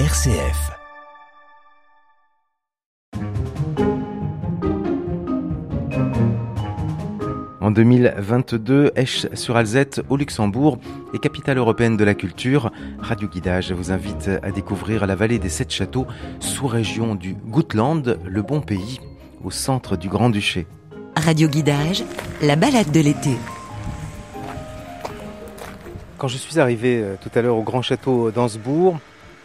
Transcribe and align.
RCF. 0.00 0.72
En 7.60 7.70
2022, 7.70 8.90
Esch-sur-Alzette, 8.96 10.02
au 10.08 10.16
Luxembourg, 10.16 10.80
et 11.14 11.20
capitale 11.20 11.58
européenne 11.58 11.96
de 11.96 12.02
la 12.02 12.14
culture, 12.14 12.72
Radio 12.98 13.28
Guidage 13.28 13.70
vous 13.70 13.92
invite 13.92 14.32
à 14.42 14.50
découvrir 14.50 15.06
la 15.06 15.14
vallée 15.14 15.38
des 15.38 15.48
Sept 15.48 15.70
Châteaux, 15.70 16.08
sous-région 16.40 17.14
du 17.14 17.34
Goutland, 17.34 18.18
le 18.26 18.42
bon 18.42 18.62
pays, 18.62 18.98
au 19.44 19.52
centre 19.52 19.96
du 19.96 20.08
Grand-Duché. 20.08 20.66
Radio 21.14 21.46
Guidage, 21.46 22.02
la 22.42 22.56
balade 22.56 22.90
de 22.90 22.98
l'été. 22.98 23.36
Quand 26.18 26.26
je 26.26 26.36
suis 26.36 26.58
arrivé 26.58 27.00
euh, 27.00 27.14
tout 27.22 27.30
à 27.38 27.42
l'heure 27.42 27.56
au 27.56 27.62
Grand 27.62 27.82
Château 27.82 28.32
d'Ansbourg, 28.32 28.98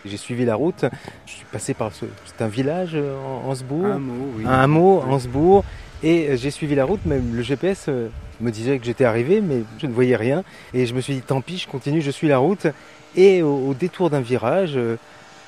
j'ai 0.05 0.17
suivi 0.17 0.45
la 0.45 0.55
route. 0.55 0.85
Je 1.25 1.31
suis 1.31 1.45
passé 1.51 1.73
par 1.73 1.93
ce. 1.93 2.05
C'est 2.25 2.43
un 2.43 2.47
village, 2.47 2.91
euh, 2.93 3.15
Ansbourg 3.45 3.85
Un 3.85 3.95
hameau, 3.95 4.31
oui. 4.37 4.43
Un 4.45 4.51
hameau, 4.51 5.01
Ansbourg. 5.01 5.63
Et 6.03 6.29
euh, 6.29 6.37
j'ai 6.37 6.51
suivi 6.51 6.75
la 6.75 6.85
route, 6.85 7.05
même 7.05 7.35
le 7.35 7.41
GPS 7.41 7.85
euh, 7.89 8.07
me 8.39 8.51
disait 8.51 8.79
que 8.79 8.85
j'étais 8.85 9.05
arrivé, 9.05 9.41
mais 9.41 9.63
je 9.79 9.87
ne 9.87 9.91
voyais 9.91 10.15
rien. 10.15 10.43
Et 10.73 10.85
je 10.85 10.93
me 10.93 11.01
suis 11.01 11.13
dit, 11.13 11.21
tant 11.21 11.41
pis, 11.41 11.57
je 11.57 11.67
continue, 11.67 12.01
je 12.01 12.11
suis 12.11 12.27
la 12.27 12.37
route. 12.37 12.67
Et 13.15 13.41
au, 13.41 13.69
au 13.69 13.73
détour 13.73 14.09
d'un 14.09 14.21
virage, 14.21 14.73
euh, 14.75 14.97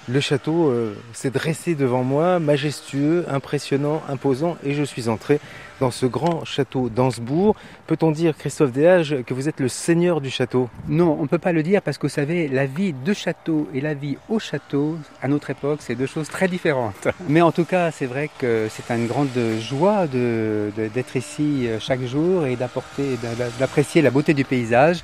le 0.08 0.20
château 0.20 0.70
euh, 0.70 0.96
s'est 1.14 1.30
dressé 1.30 1.76
devant 1.76 2.04
moi, 2.04 2.40
majestueux, 2.40 3.26
impressionnant, 3.30 4.02
imposant, 4.10 4.58
et 4.64 4.74
je 4.74 4.84
suis 4.84 5.10
entré 5.10 5.40
dans 5.82 5.92
ce 5.92 6.06
grand 6.06 6.46
château 6.46 6.90
d'Ansbourg. 6.90 7.56
Peut-on 7.88 8.12
dire, 8.12 8.38
Christophe 8.38 8.72
Déage, 8.72 9.18
que 9.26 9.34
vous 9.34 9.50
êtes 9.50 9.60
le 9.60 9.68
seigneur 9.68 10.22
du 10.22 10.30
château? 10.30 10.70
Non, 10.88 11.18
on 11.20 11.24
ne 11.24 11.28
peut 11.28 11.40
pas 11.40 11.52
le 11.52 11.64
dire 11.64 11.82
parce 11.82 11.98
que 11.98 12.04
vous 12.04 12.14
savez, 12.14 12.48
la 12.48 12.68
vie 12.68 12.94
de 12.94 13.14
château 13.14 13.68
et 13.74 13.82
la 13.82 13.96
vie 13.96 14.16
au 14.30 14.38
château, 14.38 14.98
à 15.24 15.28
notre 15.28 15.50
époque, 15.50 15.80
c'est 15.82 15.96
deux 15.96 16.06
choses 16.06 16.30
très 16.30 16.48
différentes. 16.48 17.08
Mais 17.28 17.42
en 17.42 17.52
tout 17.52 17.66
cas, 17.66 17.90
c'est 17.90 18.06
vrai 18.06 18.30
que 18.38 18.68
c'est 18.70 18.94
une 18.94 19.08
grande 19.08 19.30
joie 19.60 20.06
de- 20.06 20.72
de- 20.78 20.88
d'être 20.88 21.16
ici 21.16 21.68
euh, 21.68 21.80
chaque 21.80 22.04
jour 22.06 22.46
et 22.46 22.56
d'apporter, 22.56 23.18
d'a- 23.24 23.50
d'apprécier 23.60 24.04
la 24.04 24.12
beauté 24.12 24.36
du 24.36 24.46
paysage. 24.46 25.00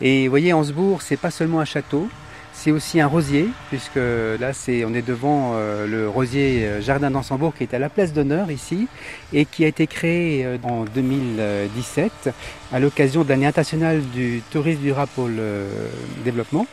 Et 0.00 0.24
vous 0.26 0.30
voyez, 0.30 0.54
Ansbourg, 0.54 1.02
c'est 1.02 1.18
pas 1.18 1.30
seulement 1.30 1.60
un 1.60 1.66
château. 1.66 2.08
C'est 2.64 2.70
aussi 2.70 3.00
un 3.00 3.08
rosier, 3.08 3.48
puisque 3.70 3.96
là, 3.96 4.52
c'est, 4.52 4.84
on 4.84 4.94
est 4.94 5.04
devant 5.04 5.54
euh, 5.54 5.88
le 5.88 6.08
rosier 6.08 6.64
euh, 6.64 6.80
Jardin 6.80 7.10
d'Ansembourg 7.10 7.52
qui 7.58 7.64
est 7.64 7.74
à 7.74 7.80
la 7.80 7.88
place 7.88 8.12
d'honneur 8.12 8.52
ici 8.52 8.86
et 9.32 9.46
qui 9.46 9.64
a 9.64 9.66
été 9.66 9.88
créé 9.88 10.46
euh, 10.46 10.58
en 10.62 10.84
2017 10.84 12.30
à 12.72 12.78
l'occasion 12.78 13.24
de 13.24 13.30
l'année 13.30 13.46
internationale 13.46 14.00
du 14.14 14.42
tourisme 14.52 14.80
durable 14.80 15.10
pour 15.16 15.26
le 15.26 15.66
développement. 16.24 16.68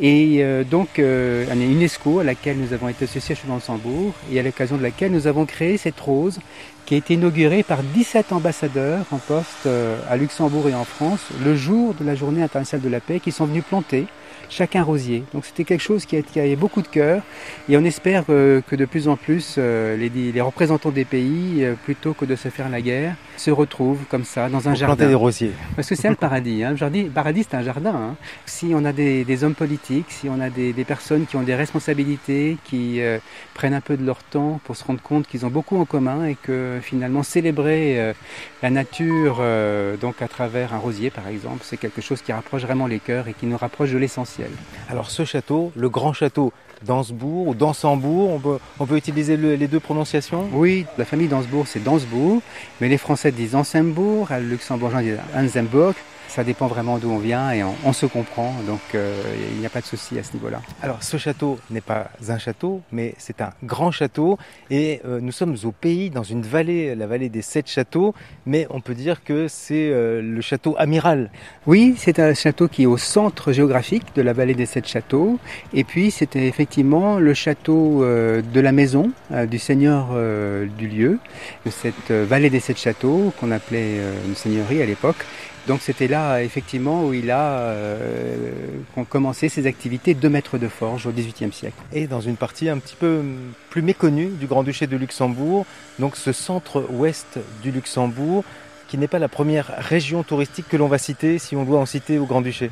Et 0.00 0.44
donc, 0.70 0.98
année 0.98 1.66
UNESCO 1.66 2.20
à 2.20 2.24
laquelle 2.24 2.56
nous 2.56 2.72
avons 2.72 2.88
été 2.88 3.04
associés 3.04 3.34
chez 3.34 3.46
Luxembourg 3.46 4.14
et 4.32 4.40
à 4.40 4.42
l'occasion 4.42 4.76
de 4.76 4.82
laquelle 4.82 5.12
nous 5.12 5.26
avons 5.26 5.44
créé 5.44 5.76
cette 5.76 6.00
rose 6.00 6.38
qui 6.86 6.94
a 6.94 6.96
été 6.96 7.14
inaugurée 7.14 7.62
par 7.62 7.82
17 7.82 8.32
ambassadeurs 8.32 9.04
en 9.10 9.18
poste 9.18 9.68
à 10.08 10.16
Luxembourg 10.16 10.68
et 10.70 10.74
en 10.74 10.84
France 10.84 11.20
le 11.44 11.54
jour 11.54 11.94
de 11.94 12.06
la 12.06 12.14
journée 12.14 12.42
internationale 12.42 12.82
de 12.82 12.90
la 12.90 13.00
paix 13.00 13.20
qui 13.20 13.32
sont 13.32 13.44
venus 13.44 13.64
planter 13.68 14.06
chacun 14.52 14.82
rosier. 14.82 15.24
Donc 15.32 15.44
c'était 15.46 15.64
quelque 15.64 15.80
chose 15.80 16.04
qui, 16.06 16.16
avait 16.38 16.56
beaucoup 16.56 16.82
de 16.82 16.88
cœur 16.88 17.22
et 17.68 17.76
on 17.76 17.84
espère 17.84 18.24
euh, 18.28 18.60
que 18.68 18.76
de 18.76 18.84
plus 18.84 19.08
en 19.08 19.16
plus 19.16 19.56
euh, 19.58 19.96
les, 19.96 20.10
les 20.32 20.40
représentants 20.40 20.90
des 20.90 21.04
pays, 21.04 21.64
euh, 21.64 21.74
plutôt 21.84 22.12
que 22.12 22.24
de 22.24 22.36
se 22.36 22.48
faire 22.48 22.68
la 22.68 22.80
guerre, 22.80 23.14
se 23.36 23.50
retrouvent 23.50 24.04
comme 24.10 24.24
ça 24.24 24.48
dans 24.48 24.58
un 24.68 24.72
Pour 24.72 24.74
jardin. 24.74 24.94
planter 24.96 25.08
des 25.08 25.14
rosiers. 25.14 25.52
Parce 25.74 25.88
que 25.88 25.94
c'est 25.94 26.08
le 26.10 26.16
paradis. 26.16 26.62
Hein. 26.62 26.74
Le 26.78 27.08
paradis, 27.08 27.46
c'est 27.48 27.56
un 27.56 27.62
jardin. 27.62 27.94
hein. 27.94 28.16
Si 28.46 28.72
on 28.74 28.84
a 28.84 28.92
des, 28.92 29.24
des 29.24 29.44
hommes 29.44 29.54
politiques, 29.54 30.06
si 30.10 30.28
on 30.28 30.40
a 30.40 30.50
des, 30.50 30.72
des 30.72 30.84
personnes 30.84 31.26
qui 31.26 31.36
ont 31.36 31.42
des 31.42 31.54
responsabilités, 31.54 32.58
qui 32.64 33.00
euh, 33.00 33.18
prennent 33.54 33.74
un 33.74 33.80
peu 33.80 33.96
de 33.96 34.04
leur 34.04 34.22
temps 34.22 34.60
pour 34.64 34.76
se 34.76 34.84
rendre 34.84 35.00
compte 35.00 35.26
qu'ils 35.26 35.46
ont 35.46 35.50
beaucoup 35.50 35.78
en 35.80 35.84
commun 35.84 36.26
et 36.26 36.34
que 36.34 36.78
finalement 36.82 37.22
célébrer 37.22 37.98
euh, 37.98 38.12
la 38.62 38.70
nature, 38.70 39.38
euh, 39.40 39.96
donc 39.96 40.20
à 40.22 40.28
travers 40.28 40.74
un 40.74 40.78
rosier 40.78 41.10
par 41.10 41.26
exemple, 41.28 41.60
c'est 41.64 41.76
quelque 41.78 42.00
chose 42.02 42.20
qui 42.22 42.32
rapproche 42.32 42.62
vraiment 42.62 42.86
les 42.86 42.98
cœurs 42.98 43.28
et 43.28 43.32
qui 43.32 43.46
nous 43.46 43.56
rapproche 43.56 43.90
de 43.92 43.98
l'essentiel. 43.98 44.41
Alors 44.88 45.10
ce 45.10 45.24
château, 45.24 45.72
le 45.76 45.88
grand 45.88 46.12
château 46.12 46.52
d'Ansbourg 46.84 47.48
ou 47.48 47.54
d'Ansembourg, 47.54 48.30
on 48.30 48.38
peut, 48.40 48.58
on 48.80 48.86
peut 48.86 48.96
utiliser 48.96 49.36
le- 49.36 49.54
les 49.54 49.68
deux 49.68 49.80
prononciations? 49.80 50.48
Oui, 50.52 50.84
la 50.98 51.04
famille 51.04 51.28
d'Ansbourg, 51.28 51.66
c'est 51.68 51.82
d'Ansbourg, 51.82 52.42
mais 52.80 52.88
les 52.88 52.98
Français 52.98 53.30
disent 53.30 53.54
Ansembourg, 53.54 54.28
les 54.30 54.40
Luxembourgeois 54.40 55.02
disent 55.02 55.18
Ansembourg. 55.36 55.94
Ça 56.34 56.44
dépend 56.44 56.66
vraiment 56.66 56.96
d'où 56.96 57.10
on 57.10 57.18
vient 57.18 57.50
et 57.50 57.62
on, 57.62 57.74
on 57.84 57.92
se 57.92 58.06
comprend, 58.06 58.54
donc 58.66 58.80
euh, 58.94 59.22
il 59.52 59.60
n'y 59.60 59.66
a 59.66 59.68
pas 59.68 59.82
de 59.82 59.84
souci 59.84 60.18
à 60.18 60.22
ce 60.22 60.32
niveau-là. 60.32 60.62
Alors 60.82 61.02
ce 61.02 61.18
château 61.18 61.58
n'est 61.68 61.82
pas 61.82 62.10
un 62.26 62.38
château, 62.38 62.80
mais 62.90 63.14
c'est 63.18 63.42
un 63.42 63.50
grand 63.62 63.90
château 63.90 64.38
et 64.70 65.02
euh, 65.04 65.20
nous 65.20 65.30
sommes 65.30 65.54
au 65.64 65.72
pays, 65.72 66.08
dans 66.08 66.22
une 66.22 66.40
vallée, 66.40 66.94
la 66.94 67.06
vallée 67.06 67.28
des 67.28 67.42
sept 67.42 67.68
châteaux, 67.68 68.14
mais 68.46 68.66
on 68.70 68.80
peut 68.80 68.94
dire 68.94 69.22
que 69.22 69.46
c'est 69.46 69.90
euh, 69.90 70.22
le 70.22 70.40
château 70.40 70.74
amiral. 70.78 71.30
Oui, 71.66 71.96
c'est 71.98 72.18
un 72.18 72.32
château 72.32 72.66
qui 72.66 72.84
est 72.84 72.86
au 72.86 72.96
centre 72.96 73.52
géographique 73.52 74.06
de 74.16 74.22
la 74.22 74.32
vallée 74.32 74.54
des 74.54 74.64
sept 74.64 74.88
châteaux. 74.88 75.38
Et 75.74 75.84
puis 75.84 76.10
c'était 76.10 76.46
effectivement 76.48 77.18
le 77.18 77.34
château 77.34 78.02
de 78.02 78.60
la 78.60 78.72
maison 78.72 79.12
du 79.50 79.58
seigneur 79.58 80.08
du 80.78 80.88
lieu, 80.88 81.18
de 81.66 81.70
cette 81.70 82.10
vallée 82.10 82.48
des 82.48 82.60
sept 82.60 82.78
châteaux 82.78 83.34
qu'on 83.38 83.50
appelait 83.50 83.98
une 84.26 84.34
seigneurie 84.34 84.80
à 84.80 84.86
l'époque. 84.86 85.26
Donc 85.68 85.80
c'était 85.80 86.08
là 86.08 86.42
effectivement 86.42 87.04
où 87.04 87.14
il 87.14 87.30
a 87.30 87.58
euh, 87.58 88.50
commencé 89.08 89.48
ses 89.48 89.66
activités 89.66 90.14
de 90.14 90.28
maître 90.28 90.58
de 90.58 90.68
forge 90.68 91.06
au 91.06 91.12
XVIIIe 91.12 91.52
siècle. 91.52 91.76
Et 91.92 92.06
dans 92.06 92.20
une 92.20 92.36
partie 92.36 92.68
un 92.68 92.78
petit 92.78 92.96
peu 92.96 93.18
hum, 93.20 93.52
plus 93.70 93.82
méconnue 93.82 94.28
du 94.28 94.46
Grand-Duché 94.46 94.86
de 94.86 94.96
Luxembourg, 94.96 95.64
donc 95.98 96.16
ce 96.16 96.32
centre-ouest 96.32 97.38
du 97.62 97.70
Luxembourg, 97.70 98.44
qui 98.88 98.98
n'est 98.98 99.08
pas 99.08 99.20
la 99.20 99.28
première 99.28 99.72
région 99.78 100.22
touristique 100.22 100.68
que 100.68 100.76
l'on 100.76 100.88
va 100.88 100.98
citer, 100.98 101.38
si 101.38 101.54
on 101.56 101.64
doit 101.64 101.78
en 101.78 101.86
citer 101.86 102.18
au 102.18 102.26
Grand-Duché. 102.26 102.70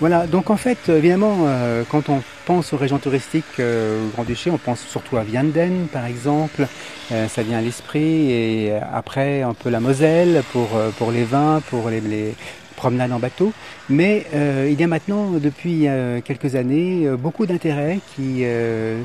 Voilà, 0.00 0.28
donc 0.28 0.50
en 0.50 0.56
fait, 0.56 0.88
évidemment, 0.88 1.38
euh, 1.40 1.82
quand 1.90 2.08
on 2.08 2.22
pense 2.46 2.72
aux 2.72 2.76
régions 2.76 2.98
touristiques 2.98 3.58
euh, 3.58 4.06
au 4.06 4.10
Grand-Duché, 4.10 4.48
on 4.48 4.56
pense 4.56 4.80
surtout 4.80 5.16
à 5.16 5.24
Vianden, 5.24 5.86
par 5.92 6.06
exemple, 6.06 6.66
Euh, 7.10 7.26
ça 7.26 7.42
vient 7.42 7.56
à 7.56 7.62
l'esprit, 7.62 8.30
et 8.30 8.68
euh, 8.70 8.80
après 8.92 9.40
un 9.40 9.54
peu 9.54 9.70
la 9.70 9.80
Moselle 9.80 10.42
pour, 10.52 10.68
euh, 10.76 10.90
pour 10.98 11.10
les 11.10 11.24
vins, 11.24 11.62
pour 11.70 11.88
les, 11.88 12.02
les 12.02 12.34
promenades 12.76 13.12
en 13.12 13.18
bateau. 13.18 13.50
Mais 13.88 14.26
euh, 14.34 14.68
il 14.70 14.78
y 14.78 14.84
a 14.84 14.86
maintenant, 14.86 15.30
depuis 15.48 15.88
quelques 16.28 16.54
années, 16.54 17.08
beaucoup 17.18 17.46
d'intérêt 17.46 17.98
qui 18.14 18.44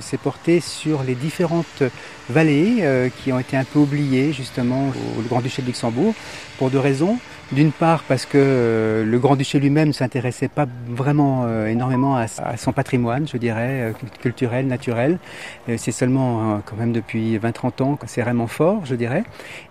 s'est 0.01 0.21
porté 0.21 0.59
sur 0.59 1.01
les 1.07 1.15
différentes 1.15 1.81
vallées 2.29 3.09
qui 3.17 3.31
ont 3.31 3.39
été 3.39 3.55
un 3.57 3.63
peu 3.63 3.79
oubliées 3.79 4.33
justement 4.33 4.91
au 5.17 5.21
Grand-Duché 5.29 5.61
de 5.61 5.67
Luxembourg, 5.67 6.13
pour 6.57 6.69
deux 6.69 6.83
raisons. 6.89 7.17
D'une 7.53 7.72
part 7.72 8.02
parce 8.08 8.25
que 8.25 8.38
euh, 8.38 9.06
le 9.06 9.19
Grand-Duché 9.19 9.59
lui-même 9.59 9.90
ne 9.90 9.94
s'intéressait 9.94 10.47
pas 10.47 10.66
vraiment 10.88 11.44
euh, 11.46 11.68
énormément 11.68 12.16
à, 12.16 12.25
son 12.58 12.72
patrimoine, 12.72 13.28
je 13.28 13.38
dirais, 13.38 13.91
euh, 13.91 13.91
culturel, 14.22 14.66
naturel. 14.66 15.19
C'est 15.78 15.91
seulement 15.91 16.62
quand 16.66 16.75
même 16.75 16.91
depuis 16.91 17.38
20-30 17.38 17.84
ans 17.84 17.96
que 17.96 18.08
c'est 18.08 18.22
vraiment 18.22 18.47
fort, 18.47 18.81
je 18.86 18.96
dirais. 18.96 19.24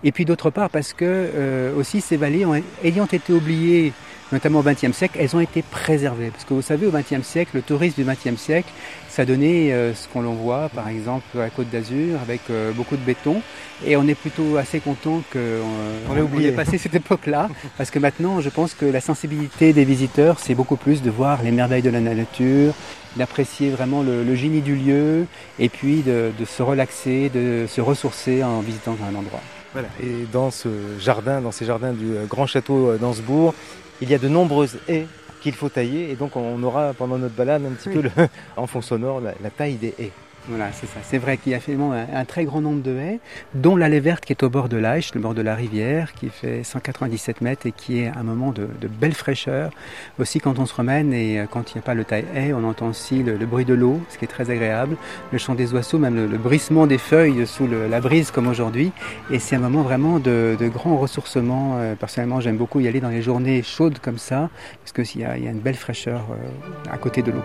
Et 0.05 0.13
puis 0.13 0.25
d'autre 0.25 0.51
part 0.51 0.71
parce 0.71 0.93
que 0.93 1.73
aussi 1.77 2.01
ces 2.01 2.17
vallées, 2.17 2.47
ayant 2.85 3.07
été 3.07 3.33
oubliées 3.33 3.93
notamment 4.33 4.61
au 4.61 4.63
XXe 4.63 4.93
siècle, 4.93 5.19
elles 5.21 5.37
ont 5.37 5.41
été 5.41 5.63
préservées. 5.63 6.31
Parce 6.31 6.45
que 6.45 6.55
vous 6.55 6.63
savez, 6.63 6.87
au 6.87 6.91
XXe 6.91 7.23
siècle, 7.27 7.51
le 7.55 7.63
tourisme 7.63 8.03
du 8.03 8.09
XXe 8.09 8.41
siècle, 8.41 8.69
ça 9.09 9.25
donnait 9.25 9.73
euh, 9.73 9.95
ce 9.95 10.09
qu'on 10.09 10.23
l'on 10.23 10.33
voit, 10.33 10.71
par 10.75 10.89
exemple, 10.89 11.25
à 11.37 11.41
la 11.41 11.51
Côte 11.51 11.69
d'Azur, 11.71 12.19
avec 12.21 12.41
euh, 12.51 12.73
beaucoup 12.73 12.97
de 12.97 13.03
béton. 13.03 13.43
Et 13.85 13.97
on 13.97 14.07
est 14.09 14.15
plutôt 14.15 14.57
assez 14.57 14.81
content 14.81 15.23
qu'on 15.33 16.11
On 16.11 16.15
l'ait 16.15 16.23
oublié. 16.23 16.49
ait 16.49 16.53
passé 16.53 16.79
cette 16.79 16.95
époque-là, 16.95 17.49
parce 17.79 17.91
que 17.91 17.99
maintenant, 17.99 18.41
je 18.41 18.49
pense 18.49 18.75
que 18.75 18.87
la 18.87 19.01
sensibilité 19.01 19.73
des 19.73 19.85
visiteurs, 19.85 20.39
c'est 20.39 20.55
beaucoup 20.55 20.77
plus 20.77 21.03
de 21.03 21.11
voir 21.11 21.43
les 21.43 21.51
merveilles 21.51 21.83
de 21.83 21.91
la 21.91 22.01
nature, 22.01 22.73
d'apprécier 23.17 23.71
vraiment 23.71 24.03
le, 24.03 24.25
le 24.25 24.35
génie 24.35 24.63
du 24.63 24.75
lieu, 24.75 25.27
et 25.59 25.69
puis 25.69 26.01
de, 26.03 26.33
de 26.39 26.45
se 26.45 26.63
relaxer, 26.63 27.29
de 27.29 27.67
se 27.69 27.81
ressourcer 27.81 28.43
en 28.43 28.61
visitant 28.61 28.97
un 29.11 29.15
endroit. 29.15 29.43
Voilà. 29.73 29.89
Et 30.03 30.27
dans 30.33 30.51
ce 30.51 30.69
jardin, 30.99 31.41
dans 31.41 31.53
ces 31.53 31.65
jardins 31.65 31.93
du 31.93 32.17
euh, 32.17 32.27
Grand 32.27 32.47
Château 32.47 32.91
euh, 32.91 32.99
d'Ansbourg, 32.99 33.55
il 34.03 34.11
y 34.11 34.15
a 34.15 34.19
de 34.19 34.29
nombreuses 34.29 34.77
haies 34.89 35.07
qu'il 35.41 35.55
faut 35.55 35.69
tailler 35.69 36.11
et 36.11 36.15
donc 36.17 36.37
on 36.37 36.63
aura 36.63 36.93
pendant 36.93 37.19
notre 37.19 37.35
balade 37.35 37.65
un 37.65 37.71
petit 37.71 37.89
Oui. 37.89 37.95
peu 37.95 38.03
le, 38.03 38.11
en 38.57 38.67
fond 38.67 38.81
sonore 38.83 39.21
la, 39.21 39.33
la 39.43 39.51
taille 39.51 39.75
des 39.77 39.95
haies. 39.99 40.13
Voilà, 40.49 40.73
c'est 40.73 40.87
ça. 40.87 40.99
C'est 41.05 41.19
vrai 41.19 41.37
qu'il 41.37 41.53
y 41.53 41.55
a 41.55 41.61
finalement 41.61 41.93
un, 41.93 42.25
très 42.25 42.45
grand 42.45 42.61
nombre 42.61 42.83
de 42.83 42.97
haies, 42.97 43.21
dont 43.55 43.77
l'allée 43.77 44.01
verte 44.01 44.25
qui 44.25 44.33
est 44.33 44.43
au 44.43 44.51
bord 44.51 44.69
de 44.69 44.77
l'Aïch, 44.77 45.15
le 45.15 45.21
bord 45.21 45.35
de 45.35 45.43
la 45.43 45.55
rivière, 45.55 46.13
qui 46.15 46.31
fait 46.31 46.65
197 46.65 47.43
mètres 47.43 47.67
et 47.67 47.71
qui 47.73 48.01
est 48.01 48.09
un 48.09 48.25
moment 48.25 48.51
de, 48.51 48.67
belle 48.89 49.15
fraîcheur. 49.15 49.71
Aussi 50.19 50.41
quand 50.41 50.59
on 50.59 50.67
se 50.67 50.73
promène 50.73 51.13
et 51.13 51.39
euh, 51.39 51.47
quand 51.49 51.71
il 51.71 51.77
n'y 51.77 51.79
a 51.79 51.83
pas 51.83 51.95
le 51.95 52.05
taille 52.05 52.25
haie, 52.35 52.53
on 52.53 52.65
entend 52.65 52.89
aussi 52.89 53.23
le, 53.23 53.37
bruit 53.47 53.65
de 53.65 53.75
l'eau, 53.75 54.01
ce 54.09 54.19
qui 54.19 54.25
est 54.25 54.29
très 54.29 54.51
agréable, 54.51 54.97
le 55.31 55.39
chant 55.39 55.55
des 55.55 55.73
oiseaux, 55.75 55.99
même 55.99 56.17
le, 56.17 56.39
brissement 56.39 56.89
des 56.89 56.99
feuilles 56.99 57.47
sous 57.47 57.69
la 57.69 58.01
brise 58.01 58.33
comme 58.33 58.49
aujourd'hui. 58.49 58.91
Et 59.31 59.39
c'est 59.39 59.55
un 59.55 59.61
moment 59.61 59.83
vraiment 59.83 60.19
de, 60.19 60.57
grand 60.75 60.97
ressourcement. 60.97 61.77
Euh, 61.77 61.95
Personnellement, 61.95 62.41
j'aime 62.41 62.57
beaucoup 62.57 62.81
y 62.81 62.89
aller 62.89 63.01
dans 63.01 63.11
les 63.11 63.23
journées 63.23 63.63
chaudes 63.63 64.01
comme 64.01 64.19
ça, 64.19 64.51
parce 64.81 64.93
qu'il 65.09 65.21
y, 65.21 65.25
a- 65.25 65.37
il 65.37 65.45
y 65.45 65.47
a 65.47 65.51
une 65.53 65.61
belle 65.61 65.77
fraîcheur 65.77 66.27
euh, 66.33 66.93
à 66.93 66.99
côté 66.99 67.23
de 67.23 67.31
l'eau. 67.31 67.43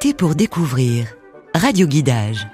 L'été 0.00 0.14
pour 0.14 0.36
découvrir. 0.36 1.08
Radio 1.56 1.88
Guidage. 1.88 2.46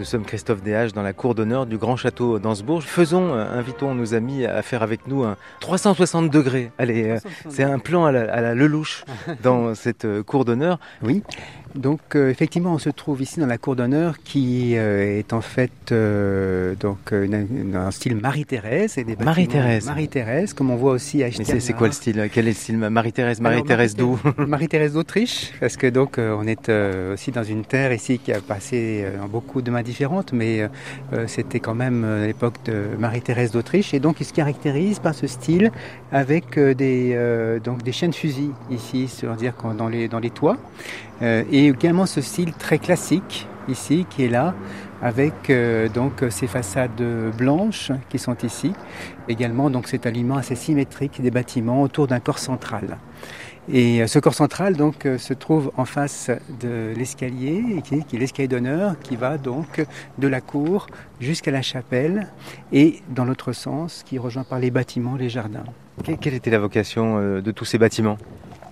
Nous 0.00 0.04
sommes 0.04 0.24
Christophe 0.24 0.64
Deshages 0.64 0.92
dans 0.92 1.02
la 1.02 1.12
cour 1.12 1.36
d'honneur 1.36 1.64
du 1.64 1.78
Grand 1.78 1.94
Château 1.94 2.40
d'Ansbourg. 2.40 2.82
Faisons, 2.82 3.34
euh, 3.34 3.56
invitons 3.56 3.94
nos 3.94 4.14
amis 4.14 4.44
à 4.46 4.62
faire 4.62 4.82
avec 4.82 5.06
nous 5.06 5.22
un 5.22 5.36
360 5.60 6.28
degrés. 6.28 6.72
Allez, 6.78 7.04
euh, 7.04 7.18
c'est 7.48 7.62
un 7.62 7.78
plan 7.78 8.06
à 8.06 8.10
la, 8.10 8.32
à 8.32 8.40
la 8.40 8.56
Lelouch 8.56 9.04
dans 9.44 9.76
cette 9.76 10.06
euh, 10.06 10.24
cour 10.24 10.44
d'honneur. 10.44 10.80
Oui, 11.02 11.22
donc 11.74 12.00
euh, 12.16 12.30
effectivement, 12.30 12.72
on 12.74 12.78
se 12.78 12.90
trouve 12.90 13.22
ici 13.22 13.40
dans 13.40 13.46
la 13.46 13.58
cour 13.58 13.76
d'honneur 13.76 14.18
qui 14.22 14.76
euh, 14.76 15.18
est 15.18 15.32
en 15.32 15.40
fait 15.40 15.70
euh, 15.90 16.74
donc 16.78 17.12
une- 17.12 17.74
un 17.76 17.90
style 17.90 18.16
Marie-Thérèse 18.16 18.98
et 18.98 19.04
des 19.04 19.16
Marie-Thérèse. 19.16 19.86
Marie-Thérèse, 19.86 20.52
comme 20.52 20.70
on 20.70 20.76
voit 20.76 20.92
aussi 20.92 21.22
à 21.22 21.28
Mais 21.38 21.60
c'est 21.60 21.72
quoi 21.72 21.86
le 21.86 21.92
style? 21.92 22.28
Quel 22.32 22.46
est 22.46 22.50
le 22.50 22.54
style? 22.56 22.76
Marie-Thérèse 22.78 23.40
Marie-Thérèse 23.40 23.96
d'où? 23.96 24.18
Marie-Thérèse 24.36 24.92
d'Autriche, 24.92 25.52
parce 25.60 25.76
que 25.76 25.86
donc 25.86 26.18
euh, 26.18 26.36
on 26.38 26.46
est 26.46 26.68
euh, 26.68 27.14
aussi 27.14 27.30
dans 27.30 27.44
une 27.44 27.64
terre 27.64 27.92
ici 27.92 28.18
qui 28.18 28.32
a 28.32 28.40
passé 28.40 29.04
euh, 29.04 29.22
en 29.22 29.28
beaucoup 29.28 29.62
de 29.62 29.70
mains 29.70 29.82
différentes, 29.82 30.32
mais 30.32 30.60
euh, 30.62 30.68
euh, 31.12 31.24
c'était 31.26 31.60
quand 31.60 31.74
même 31.74 32.04
euh, 32.04 32.26
l'époque 32.26 32.56
de 32.64 32.84
Marie-Thérèse 32.98 33.52
d'Autriche, 33.52 33.94
et 33.94 34.00
donc 34.00 34.20
il 34.20 34.24
se 34.26 34.32
caractérise 34.32 34.98
par 34.98 35.14
ce 35.14 35.26
style 35.26 35.70
avec 36.12 36.58
euh, 36.58 36.74
des 36.74 37.12
euh, 37.14 37.58
donc 37.60 37.82
des 37.82 37.92
chaînes 37.92 38.10
de 38.10 38.14
fusil 38.14 38.50
ici, 38.70 39.08
c'est-à-dire 39.08 39.54
dans 39.78 39.88
les 39.88 40.08
dans 40.08 40.18
les 40.20 40.30
toits, 40.30 40.56
Euh, 40.56 41.11
et 41.20 41.68
également 41.68 42.06
ce 42.06 42.20
style 42.20 42.52
très 42.52 42.78
classique 42.78 43.46
ici 43.68 44.06
qui 44.10 44.24
est 44.24 44.28
là 44.28 44.54
avec 45.02 45.50
euh, 45.50 45.88
donc 45.88 46.24
ces 46.30 46.46
façades 46.46 47.02
blanches 47.36 47.90
qui 48.08 48.18
sont 48.18 48.36
ici, 48.44 48.72
également 49.28 49.68
donc 49.70 49.88
cet 49.88 50.06
alignement 50.06 50.36
assez 50.36 50.54
symétrique 50.54 51.20
des 51.20 51.30
bâtiments 51.30 51.82
autour 51.82 52.06
d'un 52.06 52.20
corps 52.20 52.38
central. 52.38 52.98
Et 53.72 54.02
euh, 54.02 54.06
ce 54.08 54.18
corps 54.20 54.34
central 54.34 54.76
donc 54.76 55.06
euh, 55.06 55.18
se 55.18 55.34
trouve 55.34 55.72
en 55.76 55.84
face 55.84 56.30
de 56.60 56.92
l'escalier, 56.96 57.82
qui, 57.84 57.96
est 57.96 58.18
l'escalier 58.18 58.48
d'honneur, 58.48 58.96
qui 59.00 59.16
va 59.16 59.38
donc 59.38 59.84
de 60.18 60.28
la 60.28 60.40
cour 60.40 60.86
jusqu'à 61.20 61.50
la 61.52 61.62
chapelle, 61.62 62.28
et 62.72 63.00
dans 63.08 63.24
l'autre 63.24 63.52
sens, 63.52 64.02
qui 64.04 64.18
rejoint 64.18 64.44
par 64.44 64.58
les 64.60 64.70
bâtiments, 64.70 65.16
les 65.16 65.28
jardins. 65.28 65.64
Que- 66.04 66.12
Quelle 66.12 66.34
était 66.34 66.50
la 66.50 66.58
vocation 66.58 67.18
euh, 67.18 67.40
de 67.40 67.50
tous 67.52 67.64
ces 67.64 67.78
bâtiments? 67.78 68.18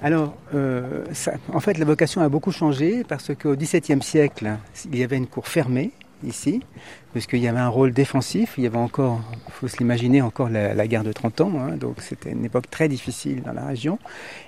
Alors, 0.02 0.34
euh, 0.54 1.04
ça- 1.12 1.34
en 1.52 1.60
fait, 1.60 1.76
la 1.78 1.84
vocation 1.84 2.22
a 2.22 2.28
beaucoup 2.28 2.52
changé 2.52 3.04
parce 3.06 3.34
qu'au 3.34 3.54
XVIIe 3.54 4.02
siècle, 4.02 4.56
il 4.90 4.98
y 4.98 5.02
avait 5.02 5.16
une 5.18 5.26
cour 5.26 5.46
fermée 5.46 5.90
ici, 6.26 6.62
puisqu'il 7.12 7.40
y 7.40 7.48
avait 7.48 7.58
un 7.58 7.68
rôle 7.68 7.92
défensif. 7.92 8.54
Il 8.56 8.64
y 8.64 8.66
avait 8.66 8.78
encore, 8.78 9.20
il 9.46 9.52
faut 9.52 9.68
se 9.68 9.76
l'imaginer, 9.78 10.22
encore 10.22 10.48
la, 10.48 10.74
la 10.74 10.86
guerre 10.86 11.04
de 11.04 11.12
30 11.12 11.40
ans, 11.42 11.52
hein, 11.58 11.76
donc 11.76 11.96
c'était 12.00 12.30
une 12.32 12.44
époque 12.44 12.70
très 12.70 12.88
difficile 12.88 13.42
dans 13.42 13.52
la 13.52 13.66
région. 13.66 13.98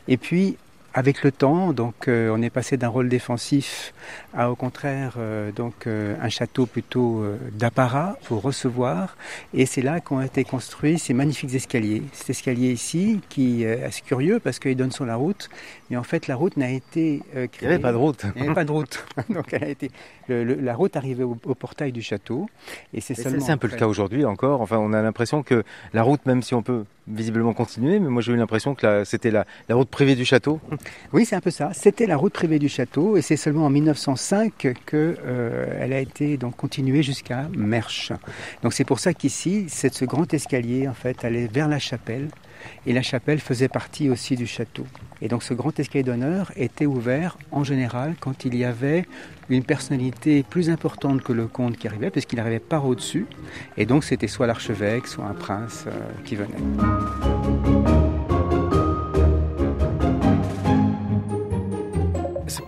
Et 0.08 0.16
puis, 0.16 0.56
avec 0.94 1.22
le 1.22 1.32
temps, 1.32 1.72
donc 1.72 2.08
euh, 2.08 2.30
on 2.34 2.42
est 2.42 2.50
passé 2.50 2.76
d'un 2.76 2.88
rôle 2.88 3.08
défensif 3.08 3.94
à 4.34 4.50
au 4.50 4.56
contraire 4.56 5.14
euh, 5.18 5.50
donc 5.50 5.86
euh, 5.86 6.14
un 6.20 6.28
château 6.28 6.66
plutôt 6.66 7.24
d'apparat 7.52 8.18
pour 8.24 8.42
recevoir 8.42 9.16
et 9.54 9.64
c'est 9.66 9.82
là 9.82 10.00
qu'ont 10.00 10.20
été 10.20 10.44
construits 10.44 10.98
ces 10.98 11.14
magnifiques 11.14 11.54
escaliers. 11.54 12.02
Cet 12.12 12.30
escalier 12.30 12.72
ici 12.72 13.20
qui 13.28 13.64
est 13.64 13.82
assez 13.82 14.02
curieux 14.02 14.38
parce 14.38 14.58
qu'il 14.58 14.76
donne 14.76 14.92
sur 14.92 15.06
la 15.06 15.16
route 15.16 15.48
mais 15.92 15.96
en 15.98 16.02
fait 16.02 16.26
la 16.26 16.34
route 16.34 16.56
n'a 16.56 16.70
été 16.70 17.22
euh, 17.36 17.44
Il 17.44 17.48
créée 17.50 17.68
n'y 17.68 17.74
avait 17.74 17.82
pas 17.82 17.92
de 17.92 17.96
route. 17.98 18.24
il 18.34 18.40
n'y 18.40 18.46
avait 18.48 18.54
pas 18.54 18.64
de 18.64 18.72
route. 18.72 19.04
Donc 19.28 19.52
elle 19.52 19.62
a 19.64 19.68
été 19.68 19.90
le- 20.28 20.42
le- 20.42 20.54
la 20.56 20.74
route 20.74 20.96
arrivait 20.96 21.22
au, 21.22 21.36
au 21.44 21.54
portail 21.54 21.92
du 21.92 22.02
château 22.02 22.48
et 22.94 23.00
c'est 23.00 23.16
Et 23.18 23.22
seulement 23.22 23.44
c'est 23.44 23.52
un 23.52 23.58
peu 23.58 23.68
le 23.68 23.76
cas 23.76 23.86
aujourd'hui 23.86 24.24
encore. 24.24 24.60
Enfin, 24.62 24.78
on 24.78 24.92
a 24.94 25.02
l'impression 25.02 25.42
que 25.44 25.62
la 25.92 26.02
route, 26.02 26.24
même 26.26 26.42
si 26.42 26.54
on 26.54 26.62
peut 26.62 26.84
visiblement 27.08 27.52
continuer, 27.52 27.98
mais 28.00 28.08
moi 28.08 28.22
j'ai 28.22 28.32
eu 28.32 28.36
l'impression 28.36 28.74
que 28.74 29.04
c'était 29.04 29.30
la, 29.30 29.44
la 29.68 29.74
route 29.74 29.88
privée 29.88 30.14
du 30.16 30.24
château. 30.24 30.60
Oui, 31.12 31.26
c'est 31.26 31.36
un 31.36 31.40
peu 31.40 31.50
ça. 31.50 31.70
C'était 31.74 32.06
la 32.06 32.16
route 32.16 32.32
privée 32.32 32.58
du 32.58 32.68
château 32.70 33.16
et 33.18 33.22
c'est 33.22 33.36
seulement 33.36 33.66
en 33.66 33.70
1905 33.70 34.52
que 34.86 35.16
euh, 35.26 35.76
elle 35.78 35.92
a 35.92 35.98
été 36.00 36.38
donc 36.38 36.56
continuée 36.56 37.02
jusqu'à 37.02 37.48
Mersch. 37.54 38.12
Donc 38.62 38.72
c'est 38.72 38.84
pour 38.84 38.98
ça 38.98 39.12
qu'ici, 39.12 39.66
c'est 39.68 39.92
ce 39.92 40.04
grand 40.06 40.32
escalier 40.32 40.88
en 40.88 40.94
fait 40.94 41.22
allait 41.24 41.48
vers 41.48 41.68
la 41.68 41.78
chapelle 41.78 42.28
et 42.86 42.92
la 42.92 43.02
chapelle 43.02 43.40
faisait 43.40 43.68
partie 43.68 44.10
aussi 44.10 44.36
du 44.36 44.46
château. 44.46 44.86
Et 45.20 45.28
donc 45.28 45.42
ce 45.42 45.54
grand 45.54 45.78
escalier 45.78 46.02
d'honneur 46.02 46.52
était 46.56 46.86
ouvert 46.86 47.38
en 47.50 47.64
général 47.64 48.14
quand 48.20 48.44
il 48.44 48.56
y 48.56 48.64
avait 48.64 49.06
une 49.48 49.64
personnalité 49.64 50.42
plus 50.42 50.70
importante 50.70 51.22
que 51.22 51.32
le 51.32 51.46
comte 51.46 51.76
qui 51.76 51.86
arrivait, 51.86 52.10
puisqu'il 52.10 52.40
arrivait 52.40 52.58
par 52.58 52.86
au-dessus. 52.86 53.26
Et 53.76 53.86
donc 53.86 54.04
c'était 54.04 54.28
soit 54.28 54.46
l'archevêque, 54.46 55.06
soit 55.06 55.26
un 55.26 55.34
prince 55.34 55.84
euh, 55.86 55.90
qui 56.24 56.36
venait. 56.36 58.01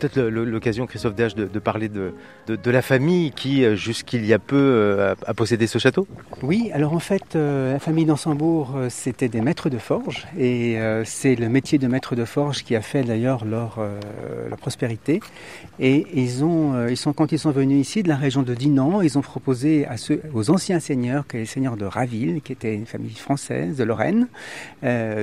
Peut-être 0.08 0.26
l'occasion, 0.28 0.86
Christophe 0.86 1.14
Dage, 1.14 1.34
de, 1.34 1.58
parler 1.58 1.88
de, 1.88 2.12
de, 2.46 2.70
la 2.70 2.82
famille 2.82 3.30
qui, 3.30 3.64
euh, 3.64 3.74
jusqu'il 3.74 4.24
y 4.26 4.32
a 4.32 4.38
peu, 4.38 4.56
euh, 4.56 5.14
a, 5.26 5.30
a 5.30 5.34
possédé 5.34 5.66
ce 5.66 5.78
château? 5.78 6.06
Oui, 6.42 6.70
alors 6.72 6.92
en 6.92 6.98
fait, 6.98 7.36
euh, 7.36 7.72
la 7.72 7.78
famille 7.78 8.04
d'Ansembourg, 8.04 8.76
c'était 8.88 9.28
des 9.28 9.40
maîtres 9.40 9.70
de 9.70 9.78
forge, 9.78 10.26
et 10.38 10.78
c'est 11.04 11.36
le 11.36 11.48
métier 11.48 11.78
de 11.78 11.86
maître 11.86 12.14
de 12.14 12.24
forge 12.24 12.64
qui 12.64 12.76
a 12.76 12.82
fait 12.82 13.02
d'ailleurs 13.02 13.44
leur, 13.44 13.80
leur 14.48 14.58
prospérité. 14.58 15.20
Et 15.80 16.06
ils 16.14 16.44
ont, 16.44 16.86
ils 16.88 16.96
sont, 16.96 17.12
quand 17.12 17.32
ils 17.32 17.38
sont 17.38 17.50
venus 17.50 17.80
ici 17.80 18.02
de 18.02 18.08
la 18.08 18.16
région 18.16 18.42
de 18.42 18.54
Dinan, 18.54 19.00
ils 19.00 19.18
ont 19.18 19.22
proposé 19.22 19.86
aux 20.34 20.50
anciens 20.50 20.80
seigneurs, 20.80 21.26
que 21.26 21.36
les 21.36 21.46
seigneurs 21.46 21.76
de 21.76 21.84
Raville, 21.84 22.40
qui 22.42 22.52
était 22.52 22.74
une 22.74 22.86
famille 22.86 23.14
française 23.14 23.76
de 23.76 23.84
Lorraine, 23.84 24.26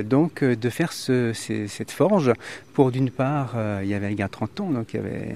donc 0.04 0.42
de 0.42 0.70
faire 0.70 0.92
cette 0.92 1.90
forge 1.90 2.32
pour 2.74 2.90
d'une 2.90 3.10
part, 3.10 3.54
il 3.82 3.88
y 3.88 3.94
avait 3.94 4.08
la 4.08 4.14
guerre 4.14 4.28
de 4.28 4.32
30 4.32 4.60
ans, 4.60 4.71
donc 4.72 4.92
il 4.94 4.96
y 4.96 5.00
avait 5.00 5.34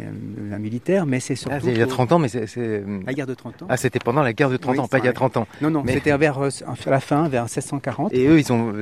euh, 0.50 0.55
un 0.55 0.59
militaire, 0.59 1.06
mais 1.06 1.21
c'est 1.21 1.35
surtout 1.37 1.56
Ah, 1.59 1.65
il 1.65 1.77
y 1.79 1.83
a 1.83 1.85
pour- 1.87 1.94
30 1.94 2.12
ans, 2.12 2.19
mais 2.19 2.29
c'est. 2.29 2.47
c'est- 2.47 2.83
la 3.06 3.12
guerre 3.15 3.27
de 3.27 3.35
30 3.35 3.62
ans. 3.62 3.67
Ah, 3.69 3.77
c'était 3.77 3.99
pendant 3.99 4.23
la 4.23 4.33
guerre 4.33 4.50
de 4.50 4.56
30 4.56 4.75
Oui, 4.75 4.81
ans, 4.81 4.88
pas 4.88 4.99
il 4.99 5.05
y 5.05 5.09
a 5.09 5.11
vrai. 5.11 5.15
30 5.15 5.37
ans. 5.37 5.47
Non, 5.61 5.71
non, 5.71 5.83
Mais- 5.85 5.93
c'était 5.94 6.17
vers 6.17 6.38
euh, 6.43 6.49
à 6.87 6.91
la 6.91 7.00
fin, 7.00 7.29
vers 7.29 7.44
1640. 7.44 8.12
Et 8.12 8.27
eux, 8.27 8.38
ils 8.38 8.53
ont. 8.53 8.73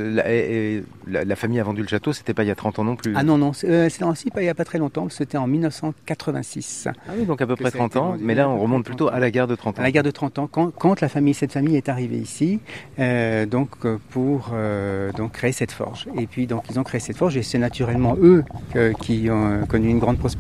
La, 1.07 1.37
famille 1.37 1.61
a 1.61 1.65
vendu 1.65 1.83
le 1.83 1.89
château, 1.89 2.13
c'était 2.13 2.33
pas 2.35 2.45
il 2.45 2.49
y 2.49 2.51
a 2.51 2.55
30 2.55 2.79
ans 2.79 2.85
non 2.85 2.97
plus. 2.97 3.13
Ah 3.17 3.23
non, 3.23 3.37
non, 3.39 3.53
c'est- 3.53 3.69
euh, 3.69 3.89
c'était 3.89 4.05
aussi 4.05 4.31
pas 4.31 4.41
il 4.41 4.45
n'y 4.45 4.51
a 4.51 4.55
pas 4.55 4.65
très 4.65 4.79
longtemps, 4.79 5.09
c'était 5.11 5.37
en 5.39 5.47
1986. 5.47 6.89
Ah 7.09 7.13
oui, 7.19 7.25
donc 7.27 7.41
à 7.43 7.47
peu 7.47 7.55
près 7.57 7.65
ça 7.65 7.69
a 7.69 7.71
été 7.71 7.79
30 7.79 7.97
ans. 7.97 8.17
Mais 8.21 8.35
là, 8.35 8.49
on 8.49 8.59
remonte 8.59 8.85
30 8.85 8.97
plutôt 8.97 9.09
à 9.09 9.19
la 9.19 9.31
guerre 9.31 9.47
de 9.47 9.55
30 9.55 9.79
ans. 9.79 9.83
À 9.83 9.85
la 9.85 9.91
guerre 9.91 10.03
de 10.03 10.11
30 10.11 10.39
ans, 10.39 10.49
quand, 10.51 10.71
quand 10.71 11.01
la 11.01 11.09
famille, 11.09 11.35
cette 11.35 11.53
famille 11.53 11.77
est 11.77 11.89
arrivée 11.89 12.19
ici, 12.19 12.61
euh, 12.99 13.47
donc 13.47 13.71
euh, 13.85 13.99
pour 14.11 14.51
euh, 14.55 15.11
donc 15.13 15.33
créer 15.33 15.53
cette 15.53 15.73
forge. 15.73 16.07
Et 16.19 16.27
puis 16.27 16.47
donc 16.47 16.65
ils 16.71 16.79
ont 16.79 16.85
créé 16.85 17.01
cette 17.01 17.17
forge 17.17 17.37
et 17.37 17.43
c'est 17.43 17.59
naturellement 17.59 18.17
eux 18.21 18.45
euh, 18.77 18.93
qui 19.01 19.29
ont 19.31 19.47
euh, 19.51 19.65
connu 19.67 19.89
une 19.89 19.99
grande 19.99 20.19
prospérité 20.19 20.34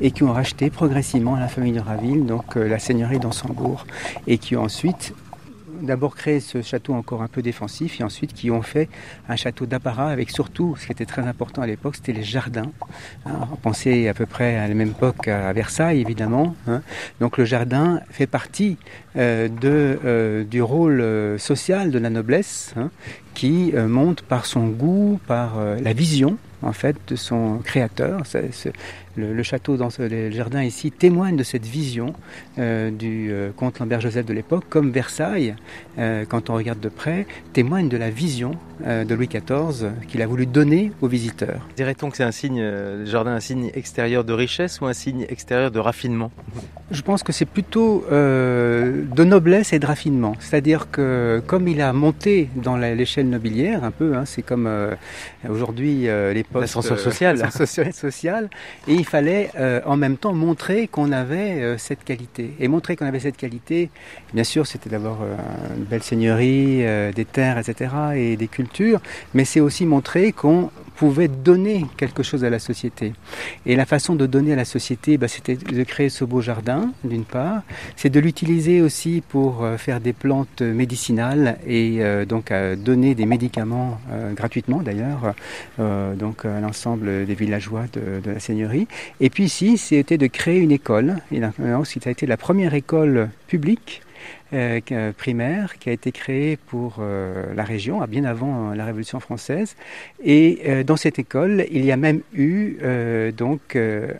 et 0.00 0.10
qui 0.10 0.22
ont 0.22 0.32
racheté 0.32 0.70
progressivement 0.70 1.36
la 1.36 1.48
famille 1.48 1.72
de 1.72 1.80
Raville, 1.80 2.26
donc 2.26 2.56
euh, 2.56 2.68
la 2.68 2.78
seigneurie 2.78 3.18
d'Ansembourg, 3.18 3.86
et 4.26 4.38
qui 4.38 4.56
ont 4.56 4.62
ensuite 4.62 5.14
d'abord 5.82 6.14
créé 6.14 6.40
ce 6.40 6.62
château 6.62 6.94
encore 6.94 7.22
un 7.22 7.28
peu 7.28 7.42
défensif 7.42 8.00
et 8.00 8.04
ensuite 8.04 8.32
qui 8.32 8.50
ont 8.50 8.62
fait 8.62 8.88
un 9.28 9.36
château 9.36 9.66
d'apparat 9.66 10.08
avec 10.08 10.30
surtout, 10.30 10.76
ce 10.78 10.86
qui 10.86 10.92
était 10.92 11.04
très 11.04 11.22
important 11.22 11.62
à 11.62 11.66
l'époque, 11.66 11.96
c'était 11.96 12.12
les 12.12 12.22
jardins. 12.22 12.70
Hein, 13.26 13.48
on 13.52 13.56
pensait 13.56 14.08
à 14.08 14.14
peu 14.14 14.24
près 14.24 14.56
à 14.56 14.68
la 14.68 14.74
même 14.74 14.90
époque 14.90 15.28
à 15.28 15.52
Versailles 15.52 16.00
évidemment. 16.00 16.54
hein. 16.68 16.80
Donc 17.20 17.38
le 17.38 17.44
jardin 17.44 18.00
fait 18.10 18.26
partie 18.26 18.76
euh, 19.16 19.48
euh, 19.64 20.44
du 20.44 20.62
rôle 20.62 21.04
social 21.38 21.90
de 21.90 21.98
la 21.98 22.10
noblesse 22.10 22.72
hein, 22.76 22.90
qui 23.34 23.72
euh, 23.74 23.88
monte 23.88 24.22
par 24.22 24.46
son 24.46 24.68
goût, 24.68 25.18
par 25.26 25.58
euh, 25.58 25.76
la 25.82 25.92
vision 25.92 26.36
en 26.62 26.72
fait 26.72 26.96
de 27.08 27.16
son 27.16 27.58
créateur. 27.58 28.22
Le, 29.16 29.32
le 29.32 29.42
château 29.44 29.76
dans 29.76 29.90
ce, 29.90 30.02
le 30.02 30.30
jardin 30.32 30.64
ici 30.64 30.90
témoigne 30.90 31.36
de 31.36 31.44
cette 31.44 31.64
vision 31.66 32.14
euh, 32.58 32.90
du 32.90 33.28
euh, 33.30 33.50
comte 33.56 33.78
Lambert 33.78 34.00
Joseph 34.00 34.26
de 34.26 34.32
l'époque, 34.32 34.64
comme 34.68 34.90
Versailles, 34.90 35.54
euh, 35.98 36.24
quand 36.28 36.50
on 36.50 36.54
regarde 36.54 36.80
de 36.80 36.88
près, 36.88 37.26
témoigne 37.52 37.88
de 37.88 37.96
la 37.96 38.10
vision 38.10 38.52
de 38.84 39.14
Louis 39.14 39.28
XIV 39.28 39.90
qu'il 40.08 40.20
a 40.20 40.26
voulu 40.26 40.46
donner 40.46 40.90
aux 41.00 41.06
visiteurs. 41.06 41.60
Dirait-on 41.76 42.10
que 42.10 42.16
c'est 42.16 42.24
un 42.24 42.32
signe, 42.32 42.60
le 42.60 43.04
jardin, 43.06 43.30
un 43.36 43.40
signe 43.40 43.70
extérieur 43.74 44.24
de 44.24 44.32
richesse 44.32 44.80
ou 44.80 44.86
un 44.86 44.92
signe 44.92 45.24
extérieur 45.28 45.70
de 45.70 45.78
raffinement? 45.78 46.32
Je 46.90 47.00
pense 47.02 47.22
que 47.22 47.30
c'est 47.32 47.44
plutôt 47.44 48.04
de 48.10 49.24
noblesse 49.24 49.72
et 49.72 49.78
de 49.78 49.86
raffinement. 49.86 50.34
C'est-à-dire 50.40 50.90
que 50.90 51.40
comme 51.46 51.68
il 51.68 51.80
a 51.80 51.92
monté 51.92 52.48
dans 52.56 52.76
la- 52.76 52.96
l'échelle 53.24 53.28
nobiliaire, 53.28 53.84
un 53.84 53.90
peu, 53.90 54.14
hein, 54.16 54.24
c'est 54.24 54.42
comme 54.42 54.66
euh, 54.66 54.94
aujourd'hui 55.48 56.08
euh, 56.08 56.32
les 56.32 56.44
postes... 56.44 56.62
L'ascenseur 56.62 56.98
social. 56.98 57.38
l'ascenseur 57.38 57.86
social. 57.92 58.50
Et 58.88 58.94
il 58.94 59.04
fallait 59.04 59.50
euh, 59.58 59.80
en 59.86 59.96
même 59.96 60.16
temps 60.16 60.32
montrer 60.32 60.88
qu'on 60.88 61.12
avait 61.12 61.62
euh, 61.62 61.78
cette 61.78 62.04
qualité. 62.04 62.54
Et 62.60 62.68
montrer 62.68 62.96
qu'on 62.96 63.06
avait 63.06 63.20
cette 63.20 63.36
qualité, 63.36 63.90
bien 64.32 64.44
sûr, 64.44 64.66
c'était 64.66 64.90
d'abord 64.90 65.18
euh, 65.22 65.36
une 65.76 65.84
belle 65.84 66.02
seigneurie, 66.02 66.84
euh, 66.86 67.12
des 67.12 67.24
terres, 67.24 67.58
etc., 67.58 67.90
et 68.14 68.36
des 68.36 68.48
cultures, 68.48 69.00
mais 69.34 69.44
c'est 69.44 69.60
aussi 69.60 69.86
montrer 69.86 70.32
qu'on 70.32 70.70
pouvait 70.96 71.28
donner 71.28 71.86
quelque 71.96 72.22
chose 72.22 72.44
à 72.44 72.50
la 72.50 72.58
société. 72.58 73.12
Et 73.66 73.76
la 73.76 73.86
façon 73.86 74.14
de 74.14 74.26
donner 74.26 74.52
à 74.52 74.56
la 74.56 74.64
société, 74.64 75.18
bah, 75.18 75.28
c'était 75.28 75.56
de 75.56 75.82
créer 75.84 76.08
ce 76.08 76.24
beau 76.24 76.40
jardin, 76.40 76.92
d'une 77.02 77.24
part. 77.24 77.62
C'est 77.96 78.10
de 78.10 78.20
l'utiliser 78.20 78.80
aussi 78.80 79.22
pour 79.28 79.64
euh, 79.64 79.76
faire 79.76 80.00
des 80.00 80.12
plantes 80.12 80.62
médicinales 80.62 81.58
et 81.66 81.98
euh, 82.00 82.24
donc 82.24 82.52
donner 82.78 83.14
des 83.14 83.26
médicaments 83.26 83.98
euh, 84.10 84.32
gratuitement 84.32 84.82
d'ailleurs, 84.82 85.34
donc 85.78 86.44
à 86.44 86.60
l'ensemble 86.60 87.26
des 87.26 87.34
villageois 87.34 87.84
de, 87.92 88.20
de, 88.20 88.30
la 88.32 88.40
seigneurie. 88.40 88.86
Et 89.20 89.30
puis 89.30 89.44
ici, 89.44 89.78
c'était 89.78 90.18
de 90.18 90.26
créer 90.26 90.58
une 90.58 90.72
école. 90.72 91.16
Et 91.32 91.40
là, 91.40 91.52
ça 91.84 92.08
a 92.08 92.10
été 92.10 92.26
la 92.26 92.36
première 92.36 92.74
école 92.74 93.28
publique 93.46 94.02
euh, 94.54 95.12
primaire 95.12 95.78
qui 95.78 95.88
a 95.88 95.92
été 95.92 96.12
créé 96.12 96.56
pour 96.56 96.98
euh, 97.00 97.52
la 97.54 97.64
région, 97.64 98.02
ah, 98.02 98.06
bien 98.06 98.24
avant 98.24 98.70
euh, 98.70 98.74
la 98.74 98.84
Révolution 98.84 99.18
française. 99.18 99.74
Et 100.22 100.84
dans 100.84 100.96
cette 100.96 101.18
école, 101.18 101.66
il 101.70 101.84
y 101.84 101.92
a 101.92 101.96
même 101.96 102.20
eu 102.32 102.78
donc 103.36 103.76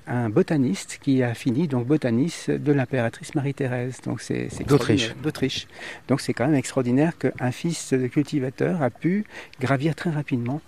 un 0.06 0.28
botaniste 0.28 0.98
qui 1.02 1.22
a 1.22 1.32
fini 1.32 1.66
donc 1.66 1.86
botaniste 1.86 2.50
de 2.50 2.72
l'impératrice 2.72 3.34
Marie-Thérèse. 3.34 4.00
Donc 4.04 4.20
c'est 4.20 4.48
d'Autriche. 4.66 5.14
D'Autriche. 5.22 5.66
Donc 6.08 6.20
c'est 6.20 6.34
quand 6.34 6.46
même 6.46 6.56
extraordinaire 6.56 7.12
qu'un 7.16 7.52
fils 7.52 7.94
de 7.94 8.06
cultivateur 8.06 8.82
a 8.82 8.90
pu 8.90 9.24
gravir 9.60 9.94
très 9.94 10.10
rapidement 10.10 10.60